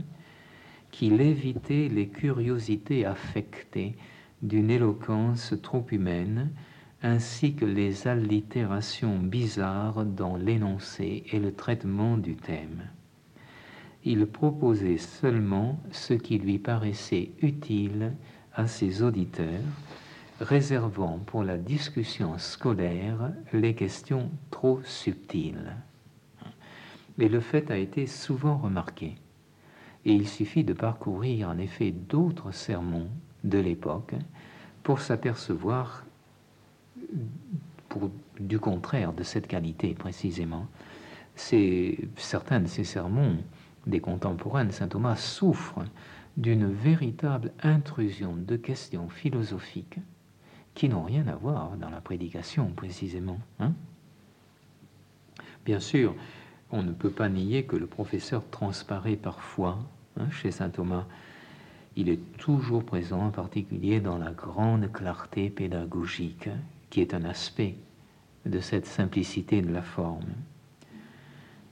[0.91, 3.95] qu'il évitait les curiosités affectées
[4.41, 6.51] d'une éloquence trop humaine,
[7.03, 12.85] ainsi que les allitérations bizarres dans l'énoncé et le traitement du thème.
[14.11, 18.15] Il proposait seulement ce qui lui paraissait utile
[18.55, 19.61] à ses auditeurs,
[20.41, 25.77] réservant pour la discussion scolaire les questions trop subtiles.
[27.19, 29.17] Mais le fait a été souvent remarqué,
[30.07, 33.09] et il suffit de parcourir en effet d'autres sermons
[33.45, 34.15] de l'époque
[34.83, 36.07] pour s'apercevoir
[38.41, 40.67] du contraire de cette qualité précisément.
[41.37, 43.37] certains de ces sermons
[43.89, 45.85] des contemporains de saint Thomas souffrent
[46.37, 49.99] d'une véritable intrusion de questions philosophiques
[50.75, 53.41] qui n'ont rien à voir dans la prédication précisément.
[53.59, 53.73] Hein.
[55.65, 56.15] Bien sûr,
[56.71, 59.79] on ne peut pas nier que le professeur transparaît parfois
[60.17, 61.07] hein, chez saint Thomas.
[61.97, 66.49] Il est toujours présent, en particulier dans la grande clarté pédagogique,
[66.91, 67.75] qui est un aspect
[68.47, 70.33] de cette simplicité de la forme.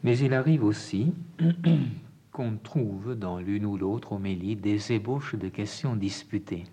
[0.02, 1.12] Mais il arrive aussi
[2.37, 6.64] qu'on trouve dans l'une ou l'autre homélie des ébauches de questions disputées.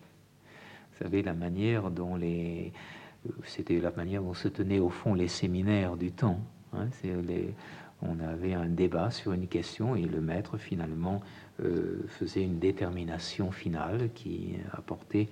[0.92, 2.74] Vous savez, la manière dont les.
[3.46, 6.42] C'était la manière dont se tenaient au fond les séminaires du temps.
[6.74, 6.90] Hein,
[8.02, 11.22] on avait un débat sur une question et le maître finalement
[11.62, 15.30] euh, faisait une détermination finale qui apportait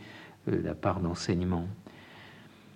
[0.47, 1.67] euh, la part d'enseignement.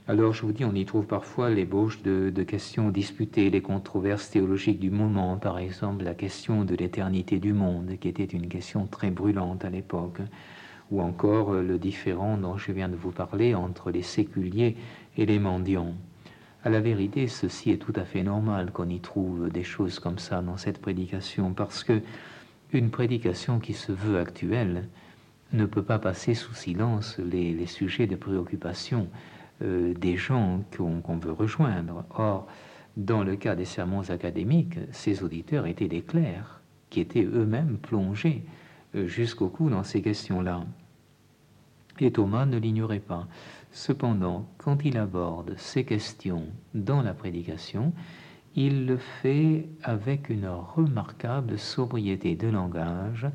[0.07, 4.29] Alors je vous dis, on y trouve parfois l'ébauche de, de, questions disputées, les controverses
[4.29, 8.85] théologiques du moment, par exemple la question de l'éternité du monde, qui était une question
[8.85, 10.19] très brûlante à l'époque,
[10.91, 14.77] ou encore le différent dont je viens de vous parler entre les séculiers
[15.17, 15.95] et les mendiants.
[16.63, 20.19] À la vérité, ceci est tout à fait normal qu'on y trouve des choses comme
[20.19, 21.99] ça dans cette prédication, parce que
[22.73, 24.87] une prédication qui se veut actuelle
[25.51, 29.07] ne peut pas passer sous silence les, les sujets de préoccupation
[29.61, 32.03] euh, des gens qu'on veut rejoindre.
[32.11, 32.47] Or,
[32.97, 38.43] dans le cas des sermons académiques, ces auditeurs étaient des clercs qui étaient eux-mêmes plongés
[38.95, 40.63] euh, jusqu'au cou dans ces questions-là.
[41.99, 43.27] Et Thomas ne l'ignorait pas.
[43.71, 47.93] Cependant, quand il aborde ces questions dans la prédication,
[48.55, 53.27] il le fait avec une remarquable sobriété de langage,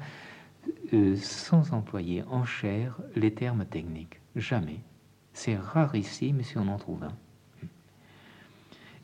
[0.92, 4.20] euh, sans employer en chair les termes techniques.
[4.36, 4.80] Jamais.
[5.32, 7.16] C'est rarissime si on en trouve un.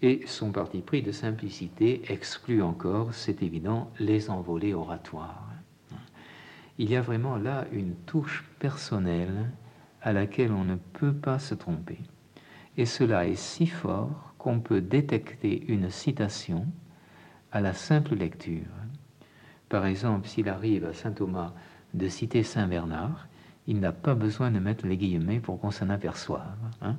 [0.02, 5.50] Et son parti pris de simplicité exclut encore, c'est évident, les envolées oratoires.
[6.78, 9.50] Il y a vraiment là une touche personnelle
[10.02, 11.98] à laquelle on ne peut pas se tromper.
[12.76, 16.66] Et cela est si fort qu'on peut détecter une citation
[17.50, 18.66] à la simple lecture.
[19.70, 21.54] Par exemple, s'il arrive à Saint Thomas
[21.94, 23.25] de citer Saint Bernard,
[23.66, 26.56] il n'a pas besoin de mettre les guillemets pour qu'on s'en aperçoive.
[26.82, 26.96] Hein.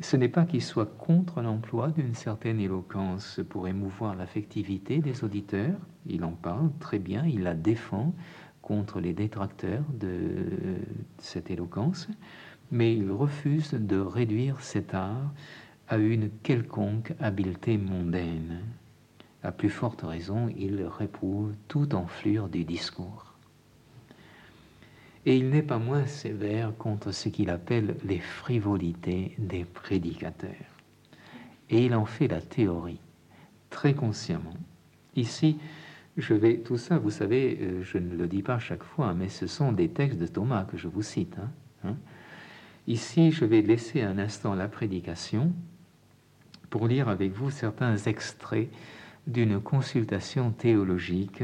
[0.00, 5.76] Ce n'est pas qu'il soit contre l'emploi d'une certaine éloquence pour émouvoir l'affectivité des auditeurs,
[6.06, 8.14] il en parle très bien, il la défend
[8.62, 10.46] contre les détracteurs de
[11.18, 12.08] cette éloquence,
[12.70, 15.32] mais il refuse de réduire cet art
[15.88, 18.60] à une quelconque habileté mondaine.
[19.42, 23.27] À plus forte raison, il réprouve toute enflure du discours
[25.26, 30.50] et il n'est pas moins sévère contre ce qu'il appelle les frivolités des prédicateurs.
[31.70, 33.00] Et il en fait la théorie,
[33.70, 34.56] très consciemment.
[35.16, 35.58] Ici,
[36.16, 39.28] je vais, tout ça, vous savez, euh, je ne le dis pas chaque fois, mais
[39.28, 41.36] ce sont des textes de Thomas que je vous cite.
[41.38, 41.50] Hein,
[41.84, 41.96] hein.
[42.86, 45.52] Ici, je vais laisser un instant la prédication
[46.70, 48.68] pour lire avec vous certains extraits
[49.26, 51.42] d'une consultation théologique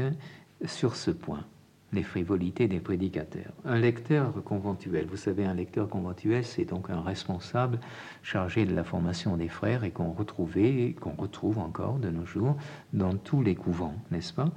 [0.65, 1.45] sur ce point,
[1.93, 3.53] les frivolités des prédicateurs.
[3.63, 7.79] Un lecteur conventuel, vous savez, un lecteur conventuel, c'est donc un responsable
[8.23, 12.57] chargé de la formation des frères et qu'on retrouvait, qu'on retrouve encore de nos jours
[12.93, 14.49] dans tous les couvents, n'est-ce pas?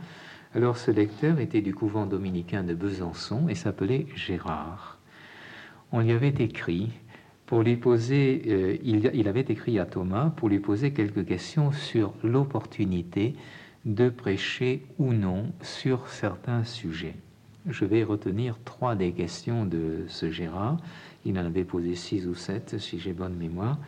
[0.54, 4.98] Alors ce lecteur était du couvent dominicain de Besançon et s'appelait Gérard.
[5.92, 6.90] On lui avait écrit
[7.46, 11.72] pour lui poser, euh, il, il, avait écrit à Thomas pour lui poser quelques questions
[11.72, 13.34] sur l'opportunité
[13.84, 17.16] de prêcher ou non sur certains sujets.
[17.68, 20.78] Je vais retenir trois des questions de ce Gérard.
[21.24, 23.78] Il en avait posé six ou sept, si j'ai bonne mémoire.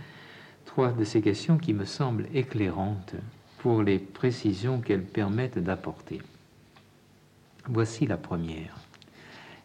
[0.66, 3.14] Trois de ces questions qui me semblent éclairantes
[3.58, 6.20] pour les précisions qu'elles permettent d'apporter.
[7.68, 8.76] Voici la première.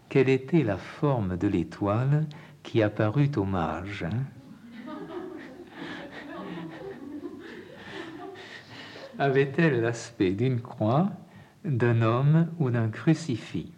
[0.10, 2.26] Quelle était la forme de l'étoile
[2.64, 4.06] qui apparut au mage?
[9.18, 11.10] Avait-elle l'aspect d'une croix,
[11.64, 13.72] d'un homme ou d'un crucifix?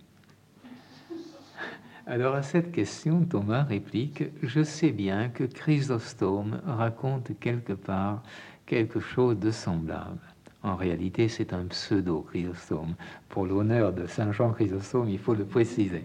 [2.08, 8.24] Alors à cette question, Thomas réplique, je sais bien que Chrysostome raconte quelque part
[8.66, 10.18] quelque chose de semblable.
[10.64, 12.96] En réalité, c'est un pseudo-Chrysostome.
[13.30, 16.04] Pour l'honneur de Saint Jean Chrysostome, il faut le préciser.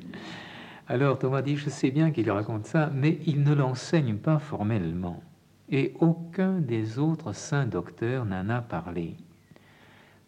[0.89, 5.23] Alors Thomas dit, je sais bien qu'il raconte ça, mais il ne l'enseigne pas formellement.
[5.73, 9.17] Et aucun des autres saints docteurs n'en a parlé.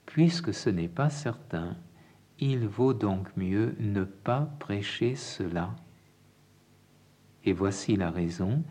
[0.07, 1.77] Puisque ce n'est pas certain,
[2.41, 5.71] il vaut donc mieux ne pas prêcher cela.
[7.45, 8.63] Et voici la raison,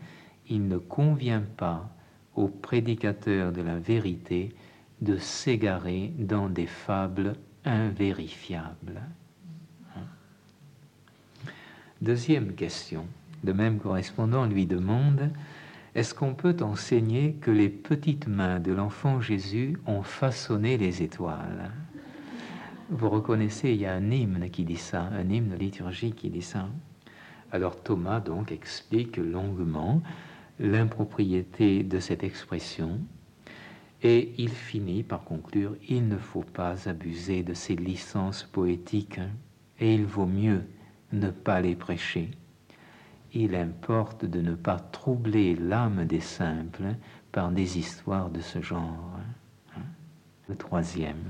[0.48, 1.88] il ne convient pas
[2.34, 4.52] aux prédicateurs de la vérité
[5.00, 7.34] de s'égarer dans des fables
[7.64, 9.00] invérifiables.
[12.00, 13.06] Deuxième question.
[13.44, 15.30] Le même correspondant lui demande
[15.94, 21.70] Est-ce qu'on peut enseigner que les petites mains de l'enfant Jésus ont façonné les étoiles?
[22.90, 26.42] Vous reconnaissez, il y a un hymne qui dit ça, un hymne liturgique qui dit
[26.42, 26.68] ça.
[27.52, 30.02] Alors Thomas donc explique longuement
[30.58, 32.98] l'impropriété de cette expression
[34.02, 39.20] et il finit par conclure il ne faut pas abuser de ces licences poétiques
[39.78, 40.64] et il vaut mieux
[41.12, 42.32] ne pas les prêcher.
[43.36, 46.94] Il importe de ne pas troubler l'âme des simples
[47.32, 49.18] par des histoires de ce genre.
[50.48, 51.24] Le troisième,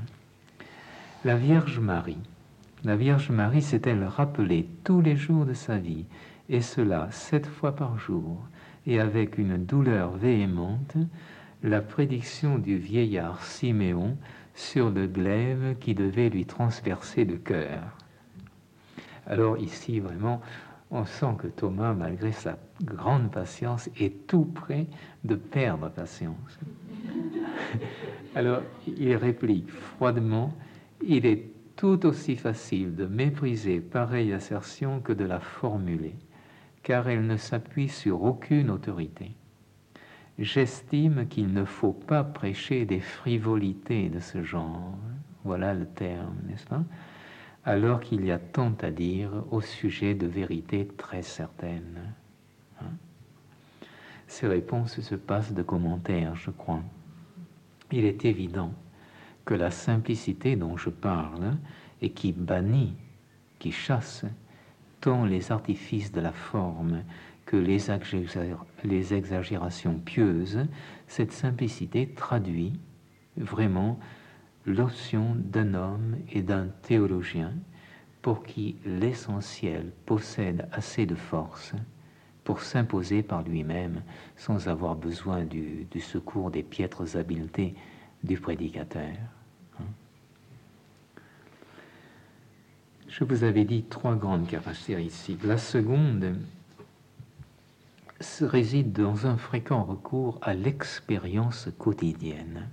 [1.25, 2.19] la Vierge Marie.
[2.85, 6.05] La Vierge Marie s'est-elle rappelée tous les jours de sa vie,
[6.51, 8.39] et cela sept fois par jour,
[8.87, 10.97] et avec une douleur véhémente,
[11.63, 14.19] la prédiction du vieillard Siméon
[14.55, 17.97] sur le glaive qui devait lui transpercer le cœur.
[19.27, 20.43] Alors ici, vraiment,
[20.91, 24.87] on sent que Thomas, malgré sa grande patience, est tout près
[25.25, 26.59] de perdre patience.
[28.35, 30.55] Alors il réplique froidement,
[31.07, 36.15] il est tout aussi facile de mépriser pareille assertion que de la formuler,
[36.83, 39.33] car elle ne s'appuie sur aucune autorité.
[40.39, 44.97] J'estime qu'il ne faut pas prêcher des frivolités de ce genre.
[45.45, 46.83] Voilà le terme, n'est-ce pas?
[47.65, 52.15] Alors qu'il y a tant à dire au sujet de vérités très certaines.
[52.81, 52.91] Hein?
[54.27, 56.83] Ces réponses se passent de commentaires, je crois.
[57.93, 58.73] Il est évident
[59.45, 61.57] que la simplicité dont je parle
[62.03, 62.95] et qui bannit,
[63.59, 64.25] qui chasse
[65.01, 67.03] tant les artifices de la forme
[67.45, 67.79] que les,
[68.85, 70.67] les exagérations pieuses,
[71.07, 72.73] cette simplicité traduit
[73.37, 73.99] vraiment
[74.67, 77.53] l'option d'un homme et d'un théologien
[78.23, 81.75] pour qui l'essentiel possède assez de force
[82.45, 84.03] pour s'imposer par lui-même
[84.37, 87.75] sans avoir besoin du, secours des piètres habiletés
[88.23, 89.17] du prédicateur.
[93.09, 95.45] Je vous avais dit trois grandes caractéristiques.
[95.45, 96.37] La seconde
[98.41, 102.69] réside dans un fréquent recours à l'expérience quotidienne.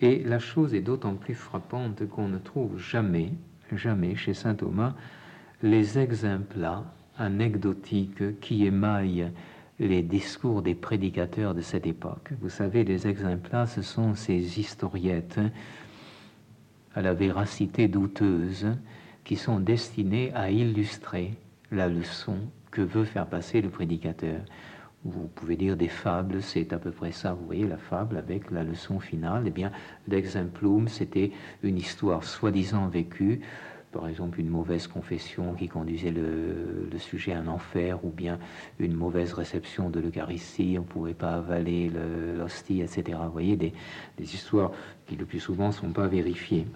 [0.00, 3.32] Et la chose est d'autant plus frappante qu'on ne trouve jamais,
[3.72, 4.94] jamais chez saint Thomas
[5.62, 6.68] les exemples
[7.16, 9.30] anecdotiques qui émaillent
[9.78, 12.32] les discours des prédicateurs de cette époque.
[12.40, 15.40] Vous savez, les exemples ce sont ces historiettes
[16.94, 18.66] à la véracité douteuse
[19.24, 21.34] qui sont destinées à illustrer
[21.70, 22.38] la leçon
[22.70, 24.40] que veut faire passer le prédicateur.
[25.08, 27.32] Vous pouvez dire des fables, c'est à peu près ça.
[27.32, 29.44] Vous voyez la fable avec la leçon finale.
[29.46, 29.70] Eh bien,
[30.08, 31.30] l'exemplum, c'était
[31.62, 33.40] une histoire soi-disant vécue
[33.92, 38.38] par exemple une mauvaise confession qui conduisait le, sujet à un enfer, ou bien
[38.78, 41.90] une mauvaise réception de l'Eucharistie, on ne pouvait pas avaler
[42.36, 43.18] l'hostie, etc.
[43.24, 43.72] Vous voyez, des,
[44.18, 44.72] histoires
[45.06, 46.66] qui le plus souvent ne sont pas vérifiées.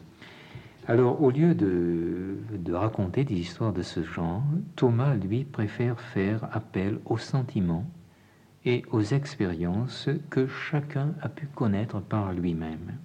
[0.86, 4.42] Alors, au lieu de, de, raconter des histoires de ce genre,
[4.76, 7.84] Thomas, lui, préfère faire appel aux sentiments
[8.64, 12.98] et aux expériences que chacun a pu connaître par lui-même.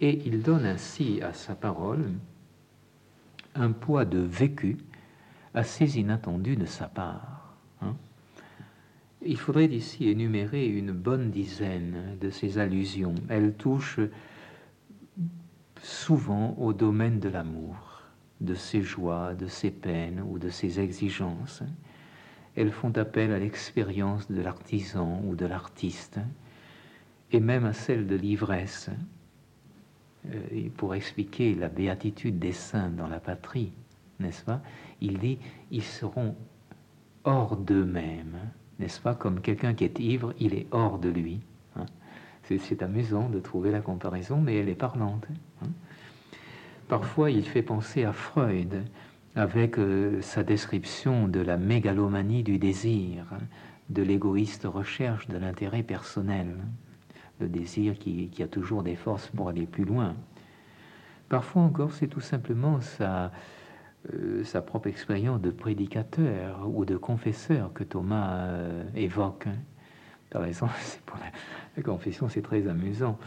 [0.00, 2.10] Et il donne ainsi à sa parole
[3.54, 4.78] un poids de vécu
[5.54, 7.54] assez inattendu de sa part.
[7.82, 7.94] Hein.
[9.24, 13.14] Il faudrait ici énumérer une bonne dizaine de ces allusions.
[13.28, 14.00] Elles touchent
[15.80, 18.02] souvent au domaine de l'amour,
[18.40, 21.62] de ses joies, de ses peines ou de ses exigences.
[22.56, 26.20] Elles font appel à l'expérience de l'artisan ou de l'artiste,
[27.30, 28.90] et même à celle de l'ivresse,
[30.30, 33.72] euh, pour expliquer la béatitude des saints dans la patrie,
[34.20, 34.60] n'est-ce pas?
[35.00, 35.38] Il dit
[35.70, 36.36] ils seront
[37.24, 38.38] hors d'eux-mêmes,
[38.78, 39.14] n'est-ce pas?
[39.14, 41.40] Comme quelqu'un qui est ivre, il est hors de lui.
[41.76, 41.86] Hein.
[42.42, 45.26] c'est amusant de trouver la comparaison, mais elle est parlante.
[45.62, 45.70] Hein.
[46.88, 48.84] Parfois, il fait penser à Freud
[49.34, 53.38] avec euh, sa description de la mégalomanie du désir, hein,
[53.90, 56.56] de l'égoïste recherche de l'intérêt personnel
[57.42, 60.14] le désir qui, a toujours des forces pour aller plus loin.
[61.28, 63.32] Parfois encore, c'est tout simplement sa,
[64.12, 69.48] euh, sa propre expérience de prédicateur ou de confesseur que Thomas euh, évoque.
[70.30, 70.74] Par exemple,
[71.76, 73.18] la confession, c'est très amusant.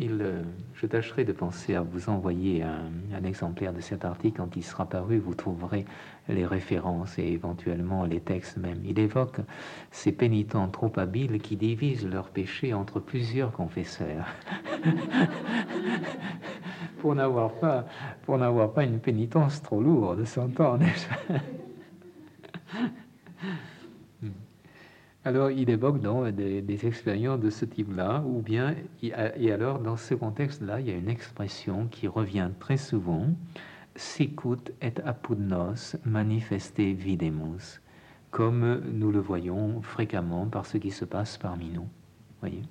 [0.00, 0.42] Euh,
[0.74, 4.88] je tâcherai de penser à vous envoyer un, exemplaire de cet article quand il sera
[4.88, 5.18] paru.
[5.18, 5.86] Vous trouverez
[6.28, 8.78] les références et éventuellement les textes même.
[8.84, 9.40] Il évoque
[9.90, 14.26] ces pénitents trop habiles qui divisent leurs péchés entre plusieurs confesseurs.
[17.00, 17.86] pour n'avoir pas,
[18.26, 21.40] pas une pénitence trop lourde, s'entend, n'est-ce pas
[25.28, 30.14] Alors, il évoque donc des, expériences de ce type-là, ou bien, et alors, dans ce
[30.14, 33.26] contexte-là, il y a une expression qui revient très souvent,
[33.94, 37.82] sicut et apudnos manifeste videmus,
[38.30, 41.88] comme nous le voyons fréquemment par ce qui se passe parmi nous.
[42.40, 42.62] Voyez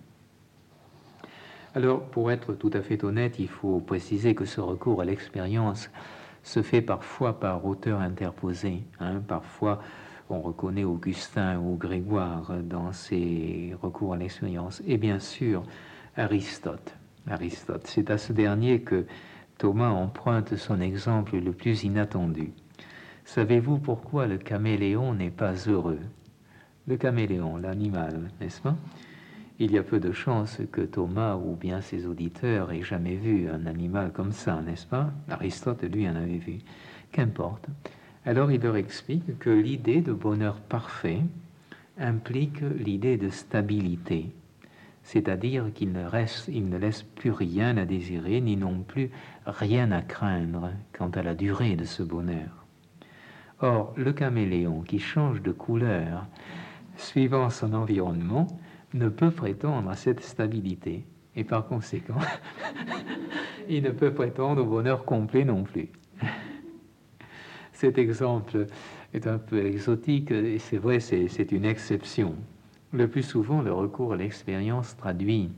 [1.76, 5.92] alors, pour être tout à fait honnête, il faut préciser que ce recours à l'expérience
[6.42, 9.80] se fait parfois par auteur interposé, hein, parfois
[10.30, 15.64] on reconnaît Augustin ou Grégoire dans ses recours à l'expérience, et bien sûr
[16.16, 16.96] Aristote.
[17.30, 19.06] Aristote, c'est à ce dernier que
[19.58, 22.52] Thomas emprunte son exemple le plus inattendu.
[23.26, 26.00] Savez-vous pourquoi le caméléon n'est pas heureux?
[26.88, 28.76] Le caméléon, l'animal, n'est-ce pas?
[29.60, 33.50] Il y a peu de chances que Thomas ou bien ses auditeurs aient jamais vu
[33.50, 35.12] un animal comme ça, n'est-ce pas?
[35.30, 36.60] Aristote, lui, en avait vu.
[37.12, 37.68] Qu'importe.
[38.28, 41.22] Alors il leur explique que l'idée de bonheur parfait
[41.98, 44.32] implique l'idée de stabilité,
[45.02, 49.12] c'est-à-dire qu'il ne, reste, il ne laisse plus rien à désirer, ni non plus
[49.46, 52.66] rien à craindre quant à la durée de ce bonheur.
[53.62, 56.28] Or, le caméléon qui change de couleur
[56.98, 58.48] suivant son environnement
[58.94, 61.06] ne peut prétendre à cette stabilité,
[61.38, 62.20] et par conséquent,
[63.70, 65.88] il ne peut prétendre au bonheur complet non plus.
[67.78, 68.66] Cet exemple
[69.14, 72.34] est un peu exotique et c'est vrai, c'est une exception.
[72.92, 75.52] Le plus souvent, le recours à l'expérience traduit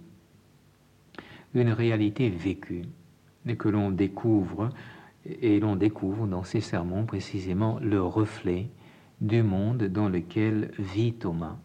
[1.54, 2.82] une réalité vécue
[3.48, 4.68] et que l'on découvre
[5.26, 8.68] et l'on découvre dans ces sermons précisément le reflet
[9.22, 11.56] du monde dans lequel vit Thomas.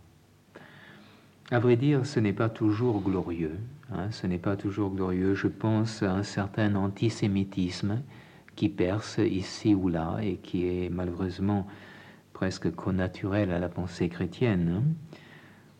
[1.50, 3.58] À vrai dire, ce n'est pas toujours glorieux.
[3.90, 5.34] Hein, ce n'est pas toujours glorieux.
[5.34, 8.02] Je pense à un certain antisémitisme
[8.56, 11.66] qui perce ici ou là et qui est malheureusement
[12.32, 15.16] presque connaturel à la pensée chrétienne, hein,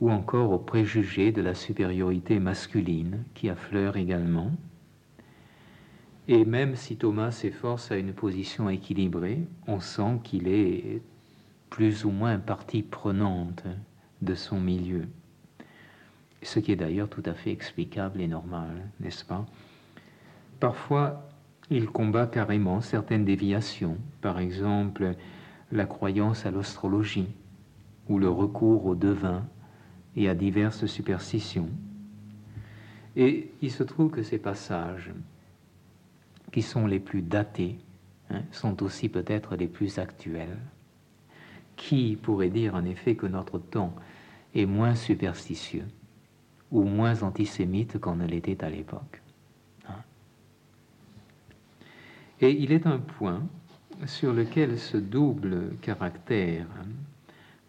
[0.00, 4.50] ou encore aux préjugés de la supériorité masculine qui affleure également.
[6.26, 11.02] Et même si Thomas s'efforce à une position équilibrée, on sent qu'il est
[11.70, 13.64] plus ou moins partie prenante
[14.22, 15.06] de son milieu.
[16.42, 19.44] Ce qui est d'ailleurs tout à fait explicable et normal, n'est-ce pas?
[20.60, 21.28] Parfois,
[21.70, 25.14] il combat carrément certaines déviations, par exemple
[25.72, 27.28] la croyance à l'astrologie
[28.08, 29.44] ou le recours au devin
[30.16, 31.70] et à diverses superstitions.
[33.16, 35.12] Et il se trouve que ces passages,
[36.52, 37.78] qui sont les plus datés,
[38.30, 40.58] hein, sont aussi peut-être les plus actuels.
[41.76, 43.94] Qui pourrait dire en effet que notre temps
[44.54, 45.86] est moins superstitieux
[46.70, 49.22] ou moins antisémite qu'on ne l'était à l'époque?
[49.88, 50.02] Hein.
[52.44, 53.42] Et il est un point
[54.04, 56.66] sur lequel ce double caractère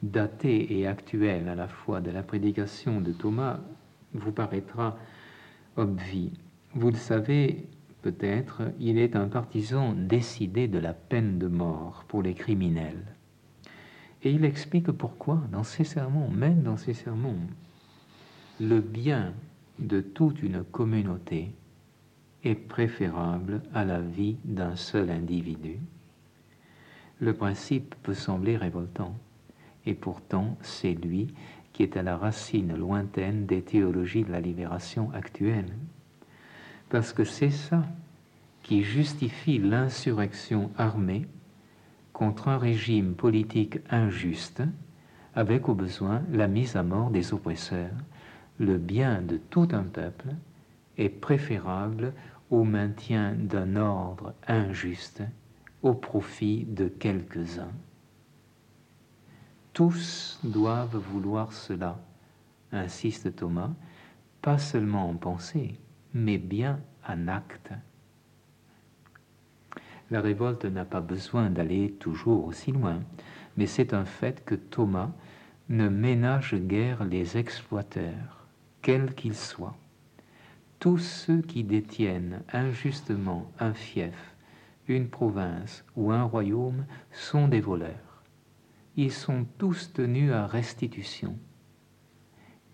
[0.04, 3.62] daté et actuel à la fois de la prédication de Thomas
[4.12, 4.98] vous paraîtra
[5.78, 6.34] obvi.
[6.74, 7.70] Vous le savez
[8.02, 13.16] peut-être, il est un partisan décidé de la peine de mort pour les criminels.
[14.24, 17.40] Et il explique pourquoi dans ses sermons, même dans ses sermons,
[18.60, 19.32] le bien
[19.80, 21.56] de toute une communauté
[22.46, 25.80] est préférable à la vie d'un seul individu.
[27.20, 29.16] Le principe peut sembler révoltant,
[29.86, 31.34] et pourtant c'est lui
[31.74, 35.74] qui est à la racine lointaine des théologies de la libération actuelle.
[36.90, 37.84] Parce que c'est ça
[38.64, 41.28] qui justifie l'insurrection armée
[42.14, 44.64] contre un régime politique injuste,
[45.36, 47.92] avec au besoin la mise à mort des oppresseurs.
[48.58, 50.30] Le bien de tout un peuple
[50.98, 52.14] est préférable
[52.52, 55.24] au maintien d'un ordre injuste
[55.82, 57.74] au profit de quelques-uns.
[59.74, 62.00] Tous doivent vouloir cela,
[62.72, 63.72] insiste Thomas,
[64.42, 65.78] pas seulement en pensée,
[66.14, 67.72] mais bien en acte.
[70.12, 73.02] La révolte n'a pas besoin d'aller toujours aussi loin,
[73.58, 75.12] mais c'est un fait que Thomas
[75.70, 78.48] ne ménage guère les exploiteurs,
[78.82, 79.76] quels qu'ils soient.
[80.80, 84.36] Tous ceux qui détiennent injustement un fief,
[84.88, 88.06] une province ou un royaume sont des voleurs
[88.98, 91.38] ils sont tous tenus à restitution.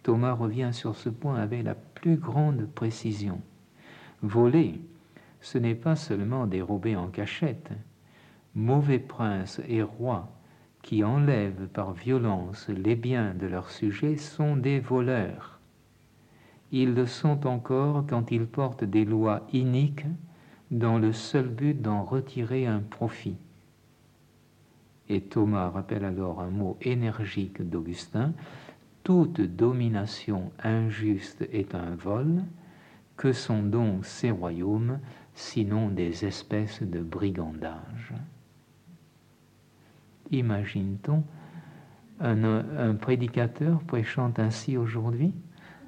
[0.03, 3.41] Thomas revient sur ce point avec la plus grande précision.
[4.21, 4.81] Voler,
[5.41, 7.71] ce n'est pas seulement dérober en cachette.
[8.53, 10.31] Mauvais princes et rois
[10.83, 15.59] qui enlèvent par violence les biens de leurs sujets sont des voleurs.
[16.71, 20.05] Ils le sont encore quand ils portent des lois iniques
[20.71, 23.35] dans le seul but d'en retirer un profit.
[25.09, 28.33] Et Thomas rappelle alors un mot énergique d'Augustin,
[29.03, 32.43] toute domination injuste est un vol,
[33.17, 34.99] que sont donc ces royaumes
[35.35, 38.13] sinon des espèces de brigandage?
[40.31, 41.23] Imagine-t-on
[42.19, 45.33] un, prédicateur prêchant ainsi aujourd'hui?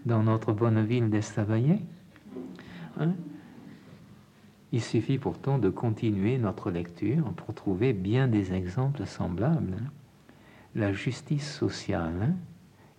[0.05, 1.79] Dans notre bonne ville d'Estavayer
[2.99, 3.13] hein
[4.73, 9.77] il suffit pourtant de continuer notre lecture pour trouver bien des exemples semblables.
[10.73, 12.33] La justice sociale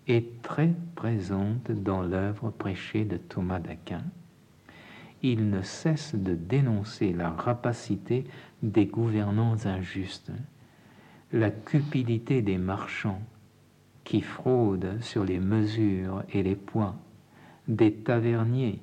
[0.07, 4.05] est très présente dans l'œuvre prêchée de Thomas d'Aquin.
[5.25, 8.25] Il ne cesse de dénoncer la rapacité
[8.63, 10.31] des gouvernants injustes,
[11.33, 13.21] la cupidité des marchands
[14.05, 16.95] qui fraudent sur les mesures et les poids,
[17.67, 18.81] des taverniers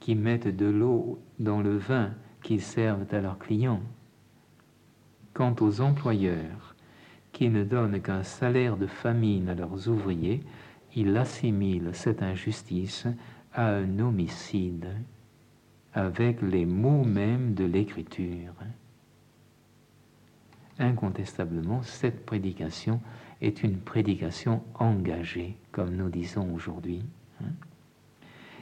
[0.00, 2.10] qui mettent de l'eau dans le vin
[2.42, 3.80] qu'ils servent à leurs clients.
[5.32, 6.74] Quant aux employeurs
[7.32, 10.42] qui ne donnent qu'un salaire de famine à leurs ouvriers,
[10.94, 13.06] ils assimilent cette injustice
[13.52, 14.88] à un homicide
[15.92, 18.54] avec les mots mêmes de l'Écriture.
[20.78, 23.00] Incontestablement, cette prédication
[23.40, 27.02] est une prédication engagée, comme nous disons aujourd'hui.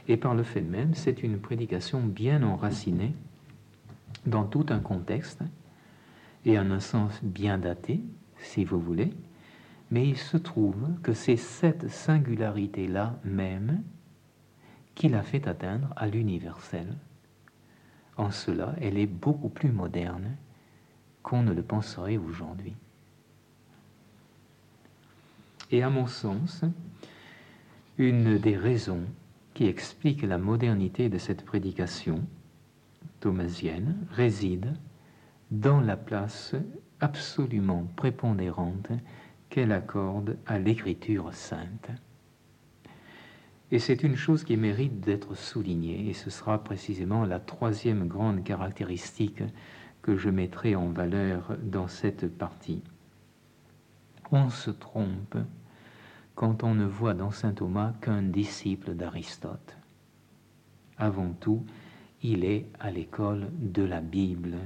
[0.08, 3.14] Et par le fait même, c'est une prédication bien enracinée
[4.26, 5.42] dans tout un contexte
[6.44, 8.00] et en un sens bien daté,
[8.38, 9.12] si vous voulez,
[9.90, 13.82] mais il se trouve que c'est cette singularité-là même
[14.94, 16.96] qui l'a fait atteindre à l'universel.
[18.16, 20.36] En cela, elle est beaucoup plus moderne
[21.22, 22.74] qu'on ne le penserait aujourd'hui.
[25.72, 26.64] Et à mon sens,
[27.96, 29.04] une des raisons
[29.54, 32.20] qui explique la modernité de cette prédication,
[33.20, 34.74] thomasienne réside
[35.50, 36.54] dans la place
[37.00, 38.88] absolument prépondérante
[39.48, 41.88] qu'elle accorde à l'écriture sainte.
[43.70, 48.44] Et c'est une chose qui mérite d'être soulignée, et ce sera précisément la troisième grande
[48.44, 49.42] caractéristique
[50.02, 52.82] que je mettrai en valeur dans cette partie.
[54.30, 55.38] On se trompe
[56.35, 59.76] quand on ne voit dans Saint Thomas qu'un disciple d'Aristote.
[60.99, 61.64] Avant tout,
[62.22, 64.57] il est à l'école de la Bible.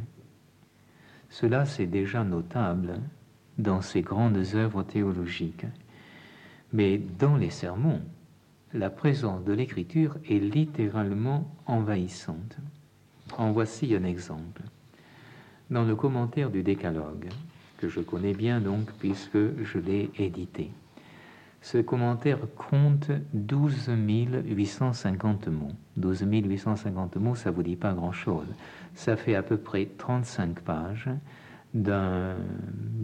[1.31, 3.01] Cela, c'est déjà notable
[3.59, 5.67] dans ses grandes œuvres théologiques.
[6.73, 8.03] Mais dans les sermons,
[8.75, 12.59] la présence de l'écriture est littéralement envahissante.
[13.39, 14.62] En voici un exemple.
[15.71, 17.29] Dans le commentaire du Décalogue,
[17.79, 20.71] que je connais bien donc puisque je l'ai édité,
[21.67, 23.91] Ce commentaire compte 12
[24.45, 25.73] 850 mots.
[25.97, 28.47] 12 850 mots, ça vous dit pas grand-chose.
[28.95, 31.11] Ça fait à peu près 35 pages
[31.75, 32.37] d'un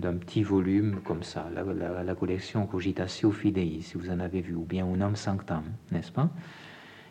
[0.01, 4.87] petit volume comme ça, la, collection Cogitatio Fidei, si vous en avez vu, ou bien
[4.87, 6.31] Unam Sanctam, n'est-ce pas?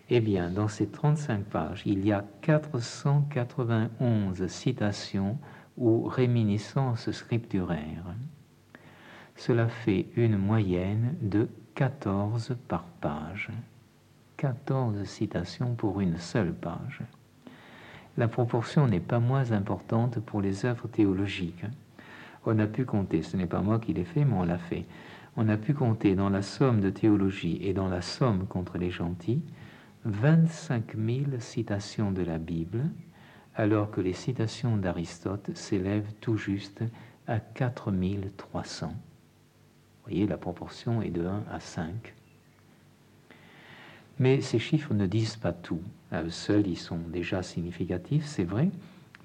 [0.10, 5.38] Eh bien, dans ces 35 pages, il y a 491 citations
[5.76, 8.06] ou réminiscences scripturaires.
[9.43, 13.49] Cela fait une moyenne de 14 par page.
[14.37, 17.01] 14 citations pour une seule page.
[18.17, 21.65] La proportion n'est pas moins importante pour les œuvres théologiques.
[22.45, 24.85] On a pu compter, ce n'est pas moi qui l'ai fait, mais on l'a fait.
[25.35, 28.91] On a pu compter dans la somme de théologie et dans la somme contre les
[28.91, 29.41] gentils
[30.05, 32.83] 25 000 citations de la Bible,
[33.55, 36.83] alors que les citations d'Aristote s'élèvent tout juste
[37.25, 37.91] à 4
[38.37, 38.93] 300
[40.28, 42.14] la proportion est de 1 à 5.
[44.20, 45.82] Mais ces chiffres ne disent pas tout.
[46.30, 48.70] Seuls, ils sont déjà significatifs, c'est vrai,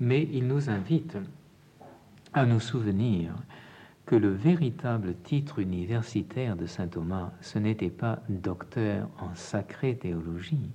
[0.01, 1.19] mais ils nous invitent
[2.33, 3.35] à nous souvenir
[4.07, 10.71] que le véritable titre universitaire de saint Thomas, ce n'était pas docteur en sacrée théologie,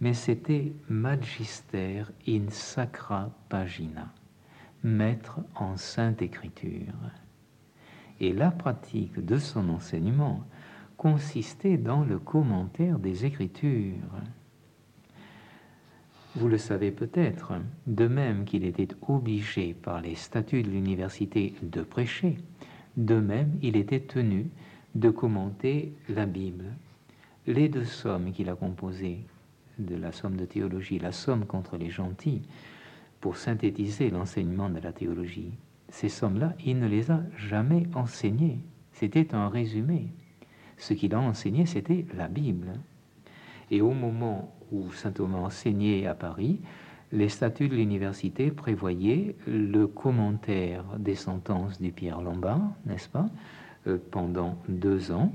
[0.00, 4.12] mais c'était magister in sacra pagina,
[4.84, 6.92] maître en sainte écriture
[8.22, 10.44] et la pratique de son enseignement
[10.96, 13.96] consistait dans le commentaire des Écritures.
[16.36, 17.54] Vous le savez peut-être,
[17.88, 22.38] de même qu'il était obligé par les statuts de l'université de prêcher,
[22.96, 24.46] de même il était tenu
[24.94, 26.66] de commenter la Bible.
[27.48, 29.18] Les deux sommes qu'il a composées,
[29.78, 32.42] de la somme de théologie, la somme contre les gentils,
[33.20, 35.52] pour synthétiser l'enseignement de la théologie,
[35.92, 38.60] ces sommes-là, il ne les a jamais enseignées.
[38.92, 40.08] C'était un résumé.
[40.78, 42.72] Ce qu'il a enseigné, c'était la Bible.
[43.70, 46.60] Et au moment où saint Thomas enseignait à Paris,
[47.12, 53.26] les statuts de l'université prévoyaient le commentaire des sentences du Pierre Lombard, n'est-ce pas,
[53.86, 55.30] euh, pendant deux ans,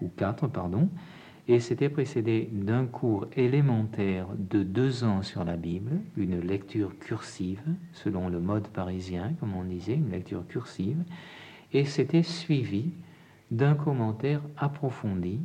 [0.00, 0.88] ou quatre, pardon,
[1.48, 7.62] et c'était précédé d'un cours élémentaire de deux ans sur la Bible, une lecture cursive,
[7.92, 11.02] selon le mode parisien, comme on disait, une lecture cursive,
[11.72, 12.90] et c'était suivi
[13.50, 15.40] d'un commentaire approfondi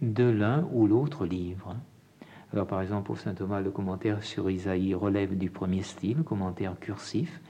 [0.00, 1.76] de l'un ou l'autre livre.
[2.52, 6.78] Alors par exemple, pour Saint Thomas, le commentaire sur Isaïe relève du premier style, commentaire
[6.80, 7.40] cursif,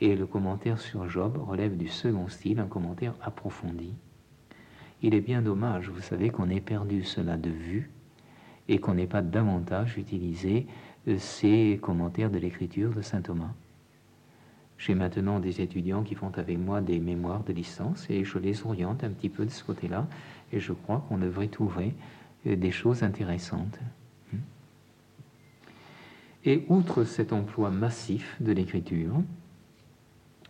[0.00, 3.94] et le commentaire sur Job relève du second style, un commentaire approfondi.
[5.02, 7.90] Il est bien dommage, vous savez, qu'on ait perdu cela de vue
[8.68, 10.66] et qu'on n'ait pas davantage utilisé
[11.08, 13.52] euh, ces commentaires de l'écriture de saint Thomas.
[14.78, 18.66] J'ai maintenant des étudiants qui font avec moi des mémoires de licence et je les
[18.66, 20.06] oriente un petit peu de ce côté-là
[20.52, 21.94] et je crois qu'on devrait trouver
[22.46, 23.78] euh, des choses intéressantes.
[24.32, 24.38] Hmm.
[26.44, 29.22] Et outre cet emploi massif de l'écriture,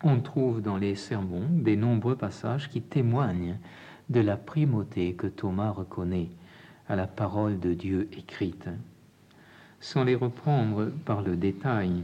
[0.03, 3.59] on trouve dans les sermons des nombreux passages qui témoignent
[4.09, 6.29] de la primauté que Thomas reconnaît
[6.89, 8.69] à la parole de Dieu écrite.
[9.81, 12.03] Sans les reprendre par le détail,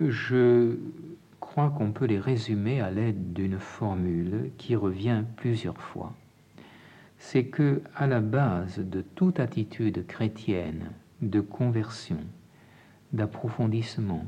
[0.00, 0.76] je
[1.40, 6.12] crois qu'on peut les résumer à l'aide d'une formule qui revient plusieurs fois.
[7.18, 10.90] C'est que à la base de toute attitude chrétienne
[11.22, 12.18] de conversion,
[13.12, 14.26] d'approfondissement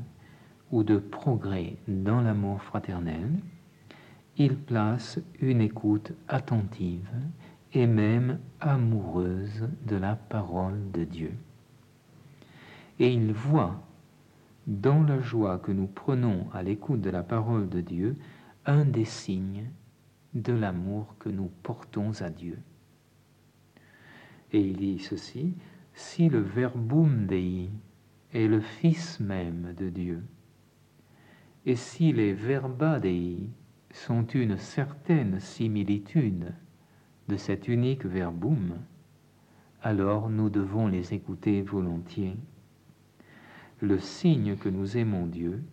[0.71, 3.29] ou de progrès dans l'amour fraternel,
[4.39, 7.11] il place une écoute attentive
[7.73, 11.33] et même amoureuse de la parole de Dieu.
[12.99, 13.83] Et il voit
[14.65, 18.15] dans la joie que nous prenons à l'écoute de la parole de Dieu
[18.65, 19.69] un des signes
[20.33, 22.59] de l'amour que nous portons à Dieu.
[24.53, 25.53] Et il dit ceci,
[25.93, 27.69] si le verbum Dei
[28.33, 30.23] est le Fils même de Dieu,
[31.65, 33.49] et si les verba Dei
[33.91, 36.53] sont une certaine similitude
[37.27, 38.77] de cet unique verbum,
[39.81, 42.37] alors nous devons les écouter volontiers.
[43.81, 45.63] Le signe que nous aimons Dieu,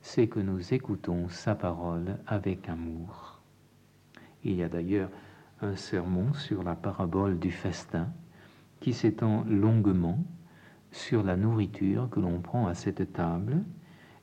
[0.00, 3.40] c'est que nous écoutons sa parole avec amour.
[4.44, 5.10] Il y a d'ailleurs
[5.60, 8.08] un sermon sur la parabole du festin
[8.80, 10.22] qui s'étend longuement
[10.92, 13.64] sur la nourriture que l'on prend à cette table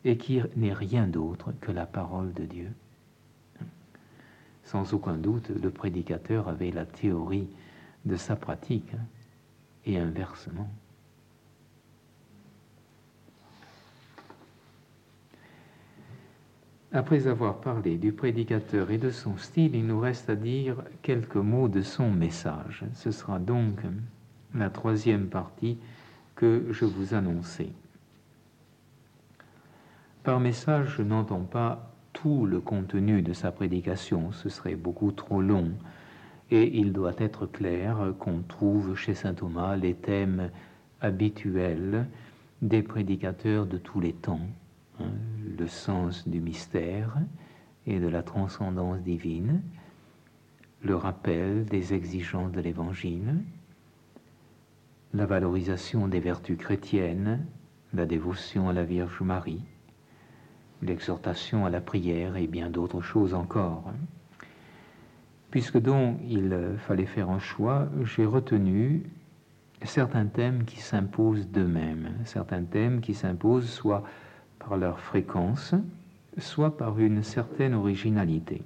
[0.05, 2.71] et qui n'est rien d'autre que la parole de Dieu.
[4.65, 7.47] Sans aucun doute, le prédicateur avait la théorie
[8.05, 9.05] de sa pratique hein,
[9.85, 10.69] et inversement.
[16.91, 21.35] Après avoir parlé du prédicateur et de son style, il nous reste à dire quelques
[21.35, 22.85] mots de son message.
[22.93, 23.81] Ce sera donc
[24.53, 25.77] la troisième partie
[26.35, 27.73] que je vous annonçais.
[30.23, 35.41] Par message, je n'entends pas tout le contenu de sa prédication, ce serait beaucoup trop
[35.41, 35.73] long,
[36.49, 40.49] et il doit être clair qu'on trouve chez Saint Thomas les thèmes
[41.01, 42.07] habituels
[42.61, 44.47] des prédicateurs de tous les temps,
[44.99, 45.11] hein,
[45.59, 47.17] le sens du mystère
[47.85, 49.61] et de la transcendance divine,
[50.81, 53.35] le rappel des exigences de l'Évangile,
[55.13, 57.45] la valorisation des vertus chrétiennes,
[57.93, 59.63] la dévotion à la Vierge Marie,
[60.85, 63.83] l'exhortation à la prière et bien d'autres choses encore.
[65.51, 69.03] Puisque donc il fallait faire un choix, j'ai retenu
[69.83, 74.03] certains thèmes qui s'imposent d'eux-mêmes, certains thèmes qui s'imposent soit
[74.59, 75.75] par leur fréquence,
[76.37, 78.63] soit par une certaine originalité.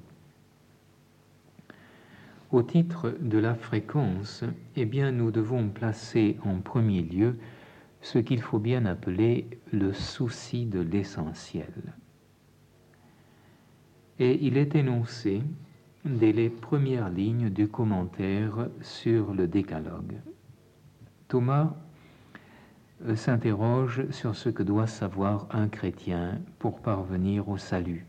[2.51, 4.43] Au titre de la fréquence,
[4.75, 7.37] eh bien, nous devons placer en premier lieu
[8.01, 11.71] ce qu'il faut bien appeler le souci de l'essentiel.
[14.19, 15.41] Et il est énoncé
[16.03, 20.19] dès les premières lignes du commentaire sur le décalogue.
[21.29, 21.73] Thomas
[23.05, 28.05] euh, s'interroge sur ce que doit savoir un chrétien pour parvenir au salut.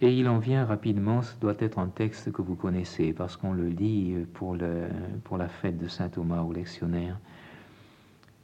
[0.00, 3.52] Et il en vient rapidement, ce doit être un texte que vous connaissez, parce qu'on
[3.52, 7.18] le lit pour, la fête de Saint Thomas au lectionnaire.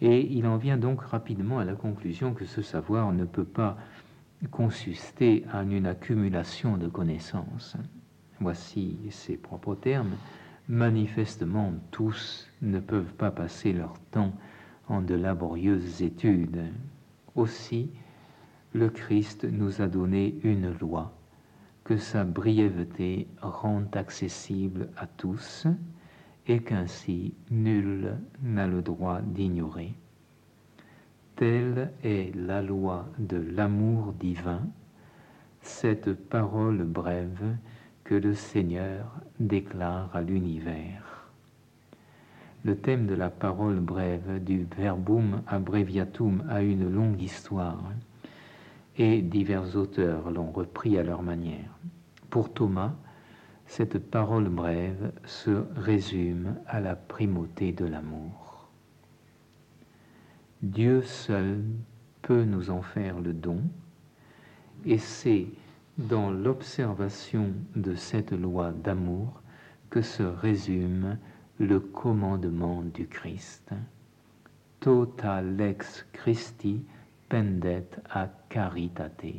[0.01, 3.76] Et il en vient donc rapidement à la conclusion que ce savoir ne peut pas
[4.49, 7.76] consister en une accumulation de connaissances.
[8.41, 10.16] Voici ses propres termes.
[10.68, 14.32] Manifestement, tous ne peuvent pas passer leur temps
[14.88, 16.64] en de laborieuses études.
[17.34, 17.91] Aussi,
[18.72, 21.12] le Christ nous a donné une loi
[21.84, 25.66] que sa brièveté rend accessible à tous
[26.47, 29.95] et qu'ainsi nul n'a le droit d'ignorer.
[31.41, 34.61] Telle est la loi de l'amour divin,
[35.62, 37.57] cette parole brève
[38.05, 39.07] que le Seigneur
[39.38, 41.30] déclare à l'univers.
[42.62, 47.91] Le thème de la parole brève, du verbum abbreviatum, a une longue histoire
[48.99, 51.74] et divers auteurs l'ont repris à leur manière.
[52.28, 52.93] Pour Thomas,
[53.64, 58.39] cette parole brève se résume à la primauté de l'amour.
[60.63, 61.65] Dieu seul
[62.21, 63.63] peut nous en faire le don,
[64.85, 65.47] et c'est
[65.97, 69.41] dans l'observation de cette loi d'amour
[69.89, 71.17] que se résume
[71.59, 73.73] le commandement du Christ.
[74.81, 76.85] Total ex Christi
[77.31, 79.35] pendet a caritate.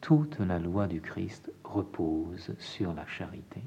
[0.00, 3.60] Toute la loi du Christ repose sur la charité.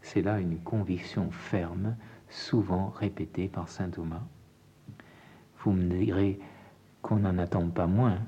[0.00, 1.96] C'est là une conviction ferme,
[2.30, 4.24] souvent répétée par saint Thomas.
[5.62, 6.40] Vous me direz
[7.02, 8.18] qu'on n'en attend pas moins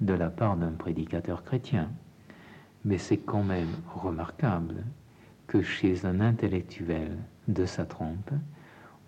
[0.00, 1.90] de la part d'un prédicateur chrétien,
[2.84, 4.84] mais c'est quand même remarquable
[5.48, 7.18] que chez un intellectuel
[7.48, 8.30] de sa trompe,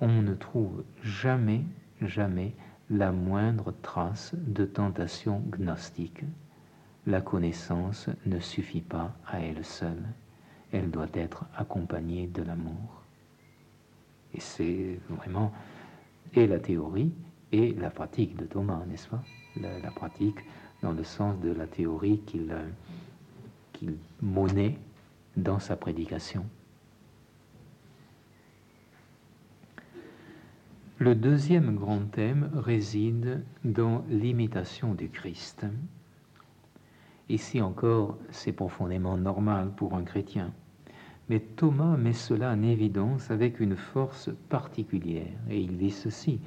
[0.01, 1.63] on ne trouve jamais,
[2.01, 2.55] jamais
[2.89, 6.25] la moindre trace de tentation gnostique.
[7.07, 10.09] La connaissance ne suffit pas à elle seule,
[10.73, 13.05] elle doit être accompagnée de l'amour.
[14.35, 15.53] Et c'est vraiment
[16.35, 17.13] et la théorie
[17.53, 19.23] et la pratique de Thomas, n'est-ce pas?
[19.57, 20.39] La, pratique
[20.83, 22.55] dans le sens de la théorie qu'il
[23.73, 24.79] qu'il monnaie
[25.37, 26.45] dans sa prédication.
[30.99, 35.65] Le deuxième grand thème réside dans l'imitation du Christ.
[37.31, 40.53] Ici encore, c'est profondément normal pour un chrétien.
[41.31, 46.41] Mais Thomas met cela en évidence avec une force particulière, et il dit ceci,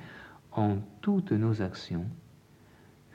[0.55, 2.05] en toutes nos actions,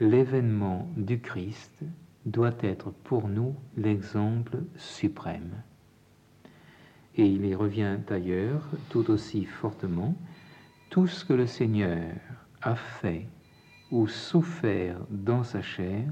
[0.01, 1.85] l'événement du Christ
[2.27, 5.63] doit être pour nous l'exemple suprême.
[7.17, 10.15] Et il y revient ailleurs tout aussi fortement
[10.91, 12.15] tout ce que le Seigneur
[12.63, 13.27] a fait
[13.91, 16.05] ou souffert dans sa chair,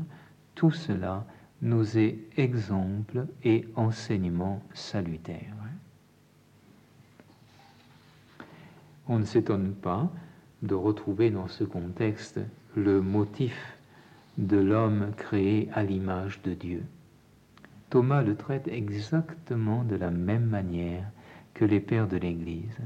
[0.55, 1.27] tout cela
[1.63, 5.55] nous est exemple et enseignement salutaire.
[9.09, 10.11] On ne s'étonne pas
[10.63, 12.41] de retrouver dans ce contexte
[12.75, 13.77] le motif
[14.39, 16.83] de l'homme créé à l'image de Dieu.
[17.91, 21.05] Thomas le traite exactement de la même manière
[21.55, 22.79] que les pères de l'Église.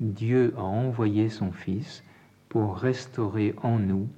[0.00, 2.04] Dieu a envoyé son Fils
[2.48, 4.08] pour restaurer en nous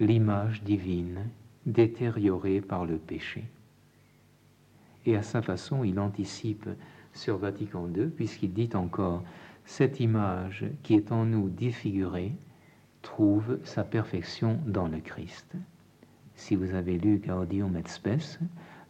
[0.00, 1.28] l'image divine
[1.66, 3.44] détériorée par le péché.
[5.06, 6.68] Et à sa façon, il anticipe
[7.14, 9.22] sur Vatican II, puisqu'il dit encore,
[9.68, 12.32] cette image qui est en nous défigurée
[13.02, 15.52] trouve sa perfection dans le Christ.
[16.36, 18.40] Si vous avez lu Gaudium et Spes,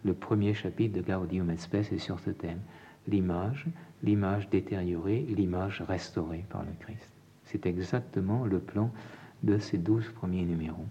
[0.05, 2.61] le premier chapitre de Gaudium et Spes est sur ce thème.
[3.09, 3.67] L'image,
[4.05, 7.11] l'image détériorée, l'image restaurée par le Christ.
[7.43, 8.93] C'est exactement le plan
[9.43, 10.87] de ces douze premiers numéros.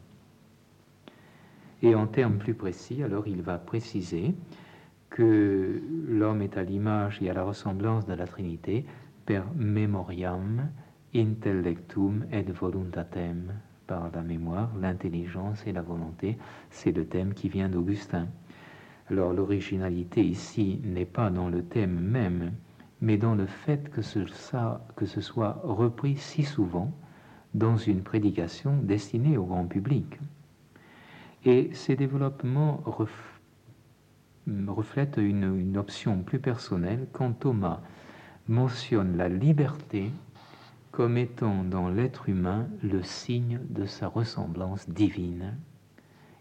[1.81, 4.35] Et en termes plus précis, alors il va préciser
[5.09, 8.85] que l'homme est à l'image et à la ressemblance de la Trinité
[9.28, 10.71] per memoriam
[11.13, 13.51] intellectum et voluntatem
[13.86, 16.38] par la mémoire, l'intelligence et la volonté.
[16.69, 18.28] C'est le thème qui vient d'Augustin.
[19.09, 22.53] Alors l'originalité ici n'est pas dans le thème même,
[23.01, 24.19] mais dans le fait que ce,
[24.95, 26.91] que ce soit repris si souvent
[27.53, 30.19] dans une prédication destinée au grand public.
[31.45, 32.84] Et ces développements
[34.67, 37.82] reflètent une, option plus personnelle quand Thomas
[38.48, 40.12] mentionne la liberté
[40.91, 45.58] comme étant dans l'être humain le signe de sa ressemblance divine,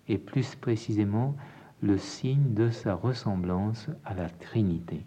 [0.09, 1.37] et plus précisément
[1.83, 5.05] le signe de sa ressemblance à la Trinité.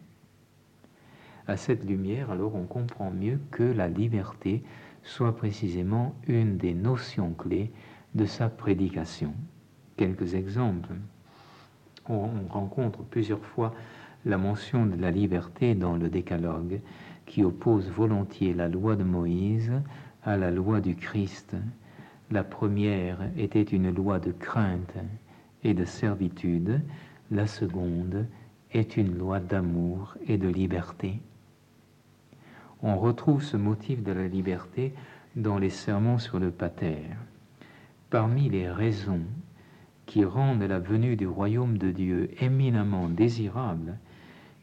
[1.48, 4.64] À cette lumière, alors on comprend mieux que la liberté
[5.02, 7.72] soit précisément une des notions clés
[8.14, 9.34] de sa prédication.
[9.98, 10.94] Quelques exemples.
[12.08, 13.74] On rencontre plusieurs fois
[14.26, 16.82] la mention de la liberté dans le décalogue
[17.26, 19.72] qui oppose volontiers la loi de Moïse
[20.24, 21.56] à la loi du Christ.
[22.32, 24.96] La première était une loi de crainte
[25.64, 26.82] et de servitude,
[27.32, 28.28] la seconde
[28.72, 31.20] est une loi d'amour et de liberté.
[32.82, 34.94] On retrouve ce motif de la liberté
[35.36, 36.98] dans les sermons sur le pater.
[38.10, 39.22] Parmi les raisons
[40.06, 43.98] qui rendent la venue du royaume de Dieu éminemment désirable,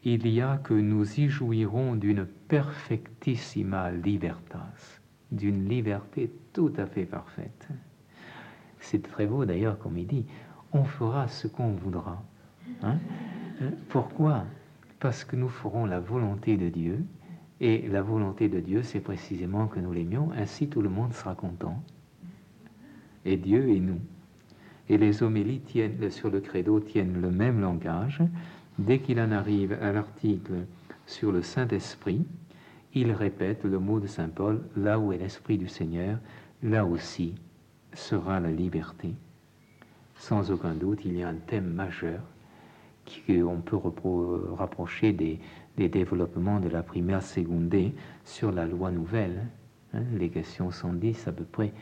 [0.09, 5.01] il y a que nous y jouirons d'une perfectissima libertas,
[5.33, 7.67] d'une liberté tout à fait parfaite.
[8.79, 10.25] C'est très beau d'ailleurs, comme il dit,
[10.73, 12.23] on fera ce qu'on voudra.
[12.85, 12.99] Hein.
[13.89, 14.45] Pourquoi?
[15.01, 17.05] Parce que nous ferons la volonté de Dieu,
[17.61, 21.35] et la volonté de Dieu, c'est précisément que nous l'aimions, ainsi tout le monde sera
[21.35, 21.83] content.
[23.25, 23.99] Et Dieu et nous.
[24.89, 25.63] Et les homélies
[26.11, 28.23] sur le credo tiennent le même langage,
[28.79, 30.67] Dès qu'il en arrive à l'article
[31.07, 32.27] sur le Saint-Esprit,
[32.93, 36.19] il répète le mot de Saint Paul, là où est l'Esprit du Seigneur,
[36.63, 37.35] là aussi
[37.95, 39.15] sera la liberté.
[40.17, 42.21] Sans aucun doute, il y a un thème majeur
[43.27, 43.79] qu'on peut
[44.57, 45.41] rapprocher des,
[45.77, 47.93] développements de la primaire secondaire
[48.25, 49.47] sur la loi nouvelle,
[49.95, 51.73] hein, les questions 110 à peu près,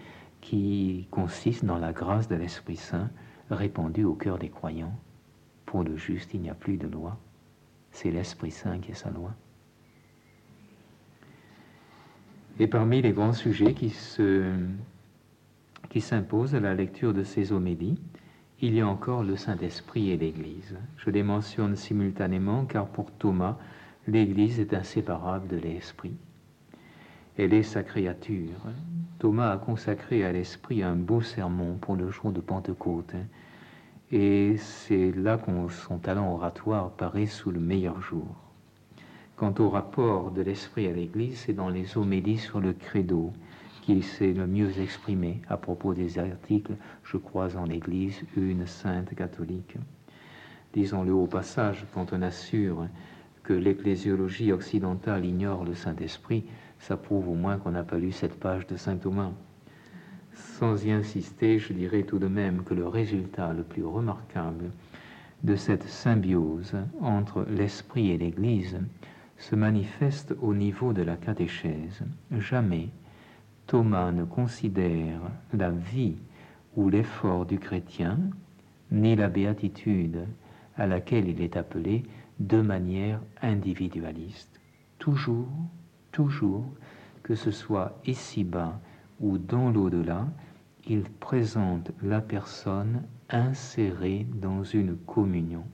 [0.40, 3.10] qui consiste dans la grâce de l'Esprit Saint
[3.50, 4.94] répandue au cœur des croyants
[5.82, 7.18] le juste, il n'y a plus de loi.
[7.90, 9.32] C'est l'Esprit Saint qui est sa loi.
[12.58, 13.92] Et parmi les grands sujets qui,
[15.90, 17.98] qui s'imposent à la lecture de ces homélies,
[18.60, 20.78] il y a encore le Saint-Esprit et l'Église.
[20.96, 23.58] Je les mentionne simultanément car pour Thomas,
[24.06, 26.14] l'Église est inséparable de l'Esprit.
[27.36, 28.60] Elle est sa créature.
[29.18, 33.14] Thomas a consacré à l'Esprit un beau sermon pour le jour de Pentecôte.
[34.16, 38.28] Et c'est là que son talent oratoire paraît sous le meilleur jour.
[39.34, 43.32] Quant au rapport de l'esprit à l'Église, c'est dans les homélies sur le credo
[43.82, 49.12] qu'il s'est le mieux exprimé à propos des articles Je crois en l'Église, une sainte
[49.16, 49.78] catholique.
[50.74, 52.86] Disons-le au passage, quand on assure
[53.42, 56.44] que l'ecclésiologie occidentale ignore le Saint-Esprit,
[56.78, 59.32] ça prouve au moins qu'on n'a pas lu cette page de Saint Thomas.
[60.58, 64.70] Sans y insister, je dirais tout de même que le résultat le plus remarquable
[65.42, 68.78] de cette symbiose entre l'esprit et l'Église
[69.36, 72.04] se manifeste au niveau de la catéchèse.
[72.38, 72.90] Jamais
[73.66, 76.14] Thomas ne considère la vie
[76.76, 78.20] ou l'effort du chrétien,
[78.92, 80.24] ni la béatitude
[80.76, 82.04] à laquelle il est appelé
[82.38, 84.60] de manière individualiste.
[85.00, 85.48] Toujours,
[86.12, 86.64] toujours,
[87.24, 88.80] que ce soit ici-bas
[89.20, 90.26] ou dans l'au-delà,
[90.86, 95.64] il présente la personne insérée dans une communion,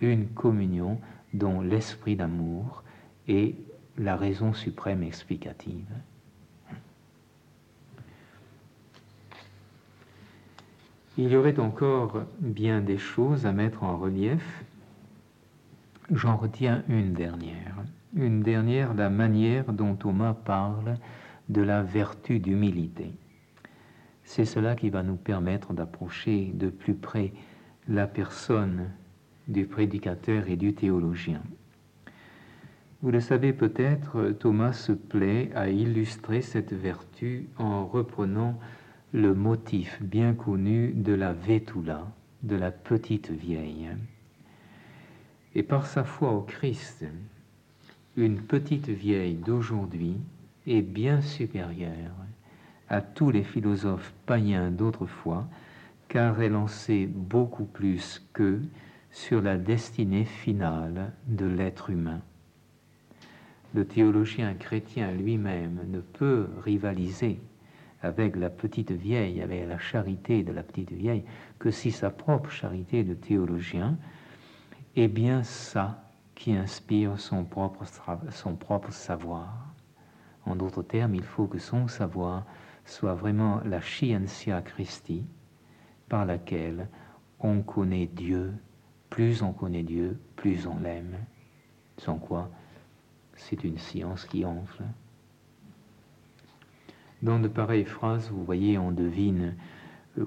[0.00, 1.00] une communion
[1.34, 2.84] dont l'esprit d'amour
[3.26, 3.56] est
[3.96, 5.90] la raison suprême explicative.
[11.16, 14.62] Il y aurait encore bien des choses à mettre en relief.
[16.12, 17.74] J'en retiens une dernière.
[18.14, 20.94] Une dernière, la manière dont Thomas parle
[21.48, 23.12] de la vertu d'humilité.
[24.24, 27.32] C'est cela qui va nous permettre d'approcher de plus près
[27.88, 28.90] la personne
[29.48, 31.42] du prédicateur et du théologien.
[33.00, 38.58] Vous le savez peut-être, Thomas se plaît à illustrer cette vertu en reprenant
[39.12, 42.06] le motif bien connu de la Vétula,
[42.42, 43.88] de la petite vieille.
[45.54, 47.06] Et par sa foi au Christ,
[48.16, 50.16] une petite vieille d'aujourd'hui
[50.68, 52.14] est bien supérieure
[52.88, 55.46] à tous les philosophes païens d'autrefois,
[56.08, 58.62] car elle en sait beaucoup plus qu'eux
[59.10, 62.20] sur la destinée finale de l'être humain.
[63.74, 67.40] Le théologien chrétien lui-même ne peut rivaliser
[68.00, 71.24] avec la petite vieille, avec la charité de la petite vieille,
[71.58, 73.98] que si sa propre charité de théologien
[74.96, 76.04] est bien ça
[76.34, 77.84] qui inspire son propre,
[78.30, 79.67] son propre savoir.
[80.48, 82.46] En d'autres termes, il faut que son savoir
[82.86, 85.22] soit vraiment la scientia Christi
[86.08, 86.88] par laquelle
[87.38, 88.54] on connaît Dieu.
[89.10, 91.18] Plus on connaît Dieu, plus on l'aime.
[91.98, 92.50] Sans quoi,
[93.36, 94.84] c'est une science qui enfle.
[97.20, 99.54] Dans de pareilles phrases, vous voyez, on devine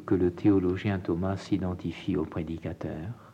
[0.05, 3.33] que le théologien Thomas s'identifie au prédicateur.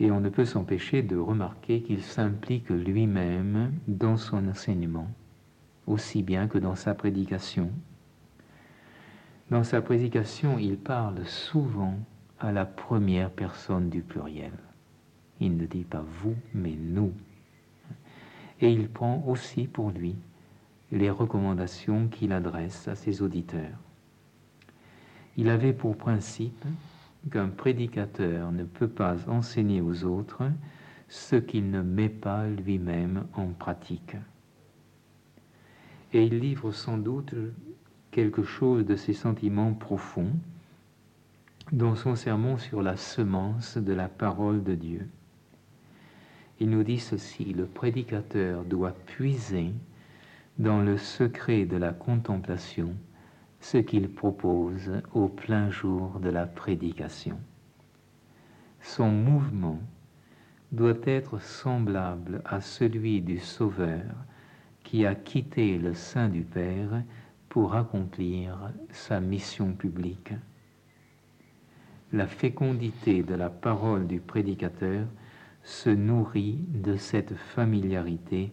[0.00, 5.08] Et on ne peut s'empêcher de remarquer qu'il s'implique lui-même dans son enseignement,
[5.86, 7.70] aussi bien que dans sa prédication.
[9.50, 11.94] Dans sa prédication, il parle souvent
[12.40, 14.52] à la première personne du pluriel.
[15.40, 17.12] Il ne dit pas vous, mais nous.
[18.60, 20.16] Et il prend aussi pour lui
[20.92, 23.78] les recommandations qu'il adresse à ses auditeurs.
[25.36, 26.64] Il avait pour principe
[27.30, 30.42] qu'un prédicateur ne peut pas enseigner aux autres
[31.08, 34.16] ce qu'il ne met pas lui-même en pratique.
[36.14, 37.34] Et il livre sans doute
[38.12, 40.30] quelque chose de ses sentiments profonds
[41.72, 45.08] dans son sermon sur la semence de la parole de Dieu.
[46.60, 49.72] Il nous dit ceci, le prédicateur doit puiser
[50.56, 52.94] dans le secret de la contemplation
[53.60, 57.40] ce qu'il propose au plein jour de la prédication.
[58.80, 59.80] Son mouvement
[60.70, 64.14] doit être semblable à celui du Sauveur
[64.94, 67.02] qui a quitté le sein du Père
[67.48, 70.32] pour accomplir sa mission publique.
[72.12, 75.08] La fécondité de la parole du prédicateur
[75.64, 78.52] se nourrit de cette familiarité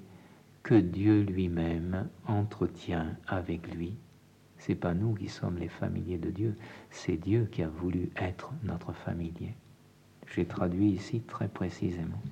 [0.64, 3.96] que Dieu lui-même entretient avec lui.
[4.58, 6.58] C'est pas nous qui sommes les familiers de Dieu,
[6.90, 9.54] c'est Dieu qui a voulu être notre familier.
[10.34, 12.24] J'ai traduit ici très précisément.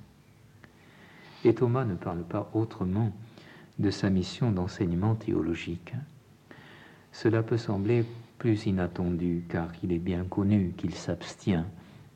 [1.44, 3.12] Et Thomas ne parle pas autrement
[3.80, 5.94] de sa mission d'enseignement théologique.
[7.12, 8.04] Cela peut sembler
[8.38, 11.64] plus inattendu car il est bien connu qu'il s'abstient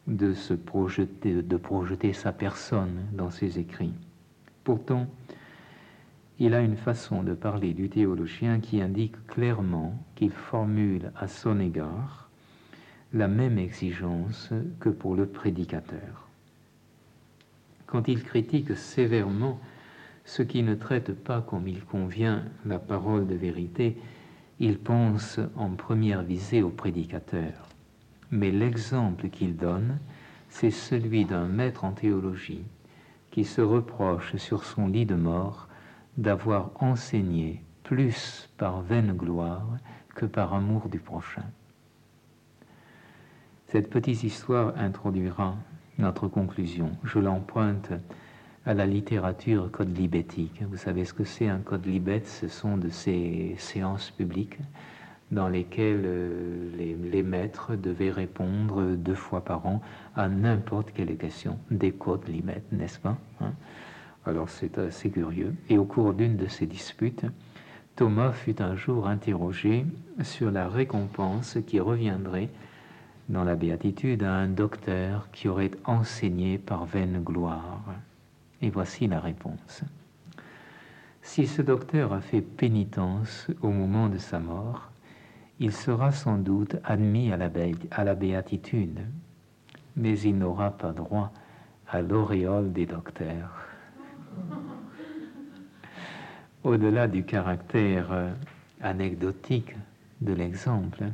[0.07, 3.95] de se projeter, sa personne dans ses écrits.
[4.63, 5.07] Pourtant,
[6.39, 11.59] il a une façon de parler du théologien qui indique clairement qu'il formule à son
[11.61, 12.29] égard
[13.15, 14.51] la même exigence
[14.81, 16.29] que pour le prédicateur.
[17.87, 19.61] Quand il critique sévèrement
[20.25, 23.97] ce qui ne traite pas comme il convient la parole de vérité,
[24.59, 27.69] il pense en première visée au prédicateur.
[28.31, 29.99] Mais l'exemple qu'il donne,
[30.49, 32.65] c'est celui d'un maître en théologie
[33.31, 35.69] qui se reproche sur son lit de mort
[36.17, 39.67] d'avoir enseigné plus par vaine gloire
[40.15, 41.45] que par amour du prochain.
[43.67, 45.57] Cette petite histoire introduira
[45.99, 46.93] notre conclusion.
[47.03, 47.93] Je l'emprunte
[48.67, 50.63] à la littérature code libétique.
[50.71, 54.59] Vous savez ce que c'est un code libet Ce sont de ces séances publiques
[55.31, 56.71] dans lesquelles euh,
[57.11, 59.83] les, maîtres devaient répondre deux fois par an
[60.17, 61.59] à n'importe quelle question.
[61.71, 63.53] Des codes libet, n'est-ce pas hein?
[64.27, 65.55] Alors c'est assez curieux.
[65.69, 67.27] Et au cours d'une de ces disputes,
[67.97, 69.85] Thomas fut un jour interrogé
[70.23, 72.49] sur la récompense qui reviendrait
[73.29, 77.83] dans la béatitude à un docteur qui aurait enseigné par vaine gloire.
[78.65, 79.85] Et voici la réponse.
[81.21, 84.91] Si ce docteur a fait pénitence au moment de sa mort,
[85.61, 89.01] il sera sans doute admis à la, béatitude,
[89.97, 91.31] mais il n'aura pas droit
[91.91, 93.67] à l'auréole des docteurs.
[96.65, 98.33] Au-delà du caractère euh,
[98.81, 99.77] anecdotique
[100.23, 101.05] de l'exemple,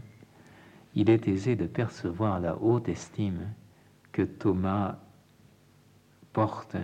[0.94, 3.40] il est aisé de percevoir la haute estime
[4.12, 4.98] que Thomas
[6.32, 6.76] porte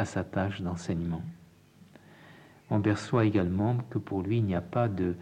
[0.00, 1.22] à sa tâche d'enseignement.
[2.70, 5.14] On perçoit également que pour lui, il n'y a pas de,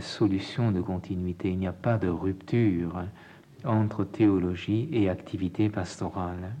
[0.00, 3.04] solution de continuité, il n'y a pas de rupture
[3.64, 6.52] entre théologie et activité pastorale.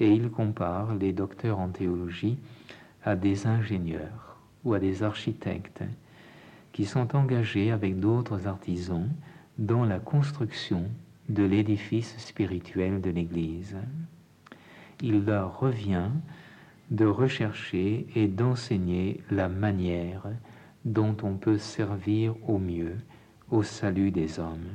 [0.00, 2.38] Et il compare les docteurs en théologie
[3.04, 5.84] à des ingénieurs ou à des architectes
[6.72, 9.08] qui sont engagés avec d'autres artisans
[9.58, 10.88] dans la construction
[11.28, 13.76] de l'édifice spirituel de l'Église.
[15.00, 16.10] Il leur revient
[16.90, 20.26] de rechercher et d'enseigner la manière
[20.84, 22.96] dont on peut servir au mieux
[23.50, 24.68] au salut des hommes.